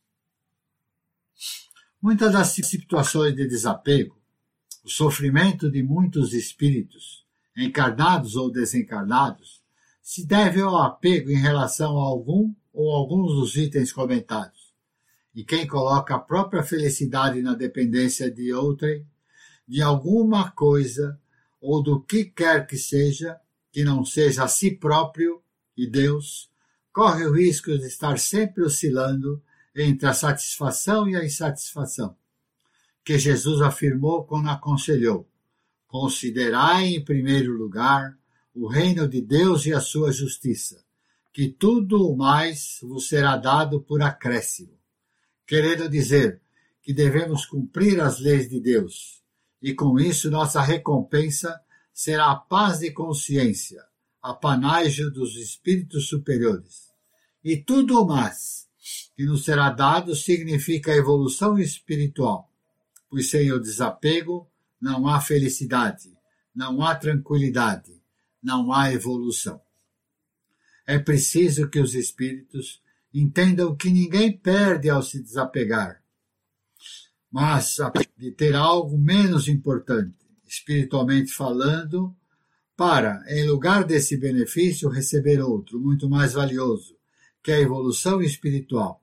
Muitas 2.02 2.34
das 2.34 2.48
situações 2.50 3.36
de 3.36 3.48
desapego, 3.48 4.20
o 4.84 4.90
sofrimento 4.90 5.70
de 5.70 5.84
muitos 5.84 6.34
espíritos, 6.34 7.26
encarnados 7.56 8.36
ou 8.36 8.52
desencarnados, 8.52 9.62
se 10.02 10.26
deve 10.26 10.62
ao 10.62 10.78
apego 10.78 11.30
em 11.30 11.40
relação 11.40 11.98
a 11.98 12.04
algum 12.04 12.54
ou 12.74 12.92
alguns 12.92 13.34
dos 13.34 13.56
itens 13.56 13.92
comentados 13.92 14.62
e 15.34 15.44
quem 15.44 15.66
coloca 15.66 16.16
a 16.16 16.20
própria 16.20 16.64
felicidade 16.64 17.42
na 17.42 17.54
dependência 17.54 18.30
de 18.30 18.54
outrem, 18.54 19.06
de 19.68 19.82
alguma 19.82 20.52
coisa 20.52 21.20
ou 21.62 21.82
do 21.82 22.02
que 22.02 22.26
quer 22.26 22.68
que 22.68 22.78
seja, 22.78 23.40
que 23.72 23.84
não 23.84 24.04
seja 24.04 24.44
a 24.44 24.48
si 24.48 24.72
próprio 24.72 25.42
e 25.78 25.88
Deus, 25.88 26.50
corre 26.92 27.26
o 27.26 27.34
risco 27.34 27.78
de 27.78 27.88
estar 27.88 28.20
sempre 28.20 28.64
oscilando 28.64 29.42
entre 29.76 30.08
a 30.08 30.14
satisfação 30.14 31.08
e 31.08 31.16
a 31.16 31.24
insatisfação, 31.24 32.16
que 33.04 33.18
Jesus 33.18 33.62
afirmou 33.62 34.26
quando 34.26 34.50
aconselhou: 34.50 35.28
Considerai 35.88 36.88
em 36.88 37.04
primeiro 37.04 37.54
lugar 37.54 38.18
o 38.54 38.68
reino 38.68 39.08
de 39.08 39.22
Deus 39.22 39.66
e 39.66 39.74
a 39.74 39.80
sua 39.80 40.12
justiça, 40.12 40.84
que 41.32 41.48
tudo 41.48 42.06
o 42.10 42.18
mais 42.18 42.80
vos 42.82 43.08
será 43.08 43.38
dado 43.38 43.82
por 43.82 44.02
acréscimo 44.02 44.82
querendo 45.52 45.90
dizer 45.90 46.40
que 46.82 46.94
devemos 46.94 47.46
cumprir 47.46 48.00
as 48.00 48.22
leis 48.22 48.48
de 48.48 48.58
Deus, 48.58 49.22
e 49.62 49.74
com 49.74 50.00
isso 50.00 50.32
nossa 50.32 50.62
recompensa 50.62 51.60
será 52.02 52.32
a 52.32 52.36
paz 52.36 52.80
de 52.80 52.90
consciência, 52.90 53.86
a 54.24 54.34
panágio 54.34 55.12
dos 55.12 55.36
espíritos 55.36 56.10
superiores. 56.10 56.90
E 57.44 57.58
tudo 57.58 58.02
o 58.02 58.08
mais 58.08 58.68
que 59.16 59.24
nos 59.24 59.46
será 59.46 59.70
dado 59.70 60.16
significa 60.16 60.96
evolução 60.96 61.60
espiritual, 61.60 62.52
pois 63.08 63.30
sem 63.30 63.52
o 63.52 63.60
desapego 63.60 64.50
não 64.82 65.08
há 65.08 65.22
felicidade, 65.22 66.12
não 66.56 66.82
há 66.82 66.96
tranquilidade, 66.96 68.02
não 68.42 68.74
há 68.74 68.92
evolução. 68.92 69.62
É 70.88 70.98
preciso 70.98 71.70
que 71.70 71.80
os 71.80 71.94
espíritos 71.94 72.82
entendam 73.14 73.76
que 73.76 73.92
ninguém 73.92 74.36
perde 74.36 74.90
ao 74.90 75.04
se 75.04 75.22
desapegar, 75.22 76.02
mas 77.32 77.78
de 78.18 78.32
ter 78.32 78.56
algo 78.56 78.98
menos 78.98 79.48
importante, 79.48 80.21
espiritualmente 80.52 81.32
falando, 81.32 82.14
para, 82.76 83.24
em 83.30 83.48
lugar 83.48 83.86
desse 83.86 84.18
benefício, 84.18 84.90
receber 84.90 85.40
outro, 85.40 85.80
muito 85.80 86.10
mais 86.10 86.34
valioso, 86.34 86.98
que 87.42 87.52
é 87.52 87.56
a 87.56 87.62
evolução 87.62 88.22
espiritual, 88.22 89.02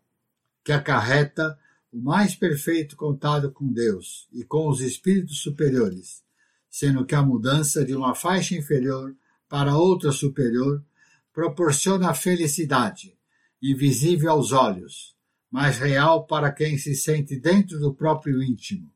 que 0.62 0.72
acarreta 0.72 1.58
o 1.90 1.98
mais 1.98 2.36
perfeito 2.36 2.96
contato 2.96 3.50
com 3.50 3.72
Deus 3.72 4.28
e 4.30 4.44
com 4.44 4.68
os 4.68 4.82
espíritos 4.82 5.40
superiores, 5.40 6.22
sendo 6.68 7.06
que 7.06 7.14
a 7.14 7.22
mudança 7.22 7.82
de 7.82 7.94
uma 7.94 8.14
faixa 8.14 8.54
inferior 8.54 9.16
para 9.48 9.74
outra 9.74 10.12
superior 10.12 10.84
proporciona 11.32 12.12
felicidade, 12.12 13.16
invisível 13.62 14.32
aos 14.32 14.52
olhos, 14.52 15.16
mas 15.50 15.78
real 15.78 16.26
para 16.26 16.52
quem 16.52 16.76
se 16.76 16.94
sente 16.94 17.40
dentro 17.40 17.78
do 17.78 17.94
próprio 17.94 18.42
íntimo, 18.42 18.92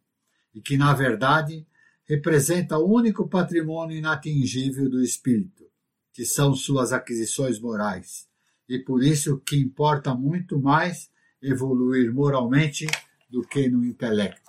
e 0.55 0.61
que, 0.61 0.77
na 0.77 0.93
verdade, 0.93 1.67
representa 2.09 2.79
o 2.79 2.93
único 2.93 3.29
patrimônio 3.29 3.97
inatingível 3.97 4.89
do 4.89 5.03
espírito, 5.03 5.65
que 6.13 6.25
são 6.25 6.55
suas 6.55 6.93
aquisições 6.93 7.59
morais, 7.59 8.29
e 8.69 8.79
por 8.79 9.03
isso 9.03 9.39
que 9.39 9.57
importa 9.57 10.15
muito 10.15 10.61
mais 10.61 11.11
evoluir 11.41 12.13
moralmente 12.13 12.87
do 13.29 13.43
que 13.43 13.69
no 13.69 13.85
intelecto. 13.85 14.43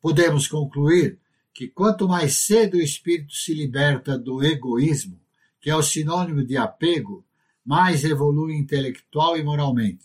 Podemos 0.00 0.46
concluir 0.46 1.18
que 1.52 1.68
quanto 1.68 2.08
mais 2.08 2.36
cedo 2.38 2.76
o 2.76 2.82
espírito 2.82 3.32
se 3.32 3.54
liberta 3.54 4.18
do 4.18 4.42
egoísmo, 4.42 5.20
que 5.60 5.70
é 5.70 5.76
o 5.76 5.82
sinônimo 5.82 6.44
de 6.44 6.56
apego, 6.56 7.24
mais 7.64 8.04
evolui 8.04 8.54
intelectual 8.54 9.38
e 9.38 9.42
moralmente, 9.42 10.04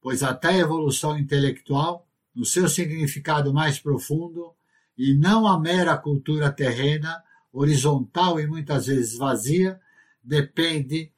pois 0.00 0.22
até 0.22 0.48
a 0.48 0.58
evolução 0.58 1.18
intelectual, 1.18 2.06
no 2.34 2.44
seu 2.44 2.68
significado 2.68 3.52
mais 3.52 3.80
profundo, 3.80 4.54
e 4.96 5.14
não 5.14 5.46
a 5.46 5.58
mera 5.58 5.96
cultura 5.96 6.50
terrena, 6.50 7.22
horizontal 7.52 8.40
e 8.40 8.46
muitas 8.46 8.86
vezes 8.86 9.16
vazia, 9.16 9.80
depende 10.22 11.10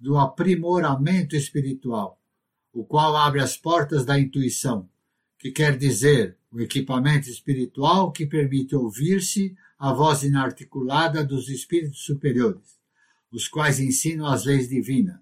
do 0.00 0.16
aprimoramento 0.18 1.36
espiritual, 1.36 2.20
o 2.72 2.84
qual 2.84 3.16
abre 3.16 3.40
as 3.40 3.56
portas 3.56 4.04
da 4.04 4.18
intuição, 4.18 4.88
que 5.38 5.50
quer 5.50 5.76
dizer 5.76 6.36
o 6.50 6.60
equipamento 6.60 7.28
espiritual 7.28 8.10
que 8.10 8.26
permite 8.26 8.74
ouvir-se 8.74 9.56
a 9.78 9.92
voz 9.92 10.22
inarticulada 10.22 11.22
dos 11.22 11.48
espíritos 11.48 12.04
superiores, 12.04 12.78
os 13.30 13.46
quais 13.46 13.78
ensinam 13.78 14.26
as 14.26 14.44
leis 14.44 14.68
divinas, 14.68 15.20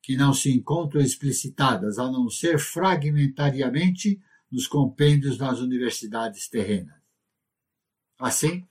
que 0.00 0.16
não 0.16 0.32
se 0.32 0.52
encontram 0.52 1.00
explicitadas, 1.00 1.98
a 1.98 2.10
não 2.10 2.30
ser 2.30 2.58
fragmentariamente, 2.58 4.20
nos 4.50 4.66
compêndios 4.66 5.36
das 5.36 5.58
universidades 5.58 6.48
terrenas. 6.48 6.97
Assim, 8.18 8.66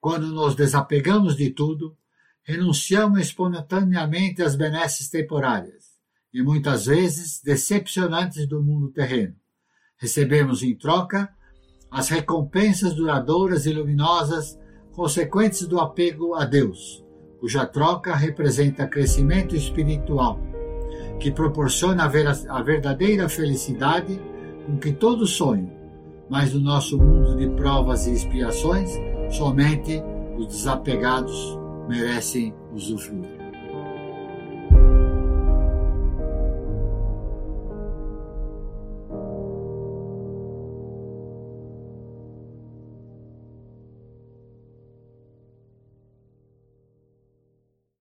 quando 0.00 0.26
nos 0.28 0.54
desapegamos 0.54 1.36
de 1.36 1.50
tudo, 1.50 1.96
renunciamos 2.42 3.20
espontaneamente 3.20 4.42
às 4.42 4.56
benesses 4.56 5.08
temporárias 5.08 5.88
e 6.32 6.42
muitas 6.42 6.86
vezes 6.86 7.40
decepcionantes 7.42 8.46
do 8.46 8.62
mundo 8.62 8.90
terreno. 8.90 9.34
Recebemos 9.96 10.62
em 10.62 10.74
troca 10.74 11.28
as 11.90 12.08
recompensas 12.08 12.94
duradouras 12.94 13.66
e 13.66 13.72
luminosas 13.72 14.58
consequentes 14.92 15.66
do 15.66 15.80
apego 15.80 16.34
a 16.34 16.44
Deus, 16.44 17.04
cuja 17.40 17.66
troca 17.66 18.14
representa 18.14 18.86
crescimento 18.86 19.54
espiritual 19.54 20.40
que 21.18 21.30
proporciona 21.30 22.04
a 22.04 22.62
verdadeira 22.62 23.28
felicidade 23.28 24.20
com 24.66 24.78
que 24.78 24.92
todos 24.92 25.32
sonham, 25.32 25.70
mas 26.28 26.52
no 26.52 26.60
nosso 26.60 26.98
mundo 26.98 27.36
de 27.36 27.48
provas 27.50 28.06
e 28.06 28.12
expiações, 28.12 28.90
somente 29.30 30.02
os 30.36 30.46
desapegados 30.46 31.58
merecem 31.88 32.54
usufruir. 32.72 33.37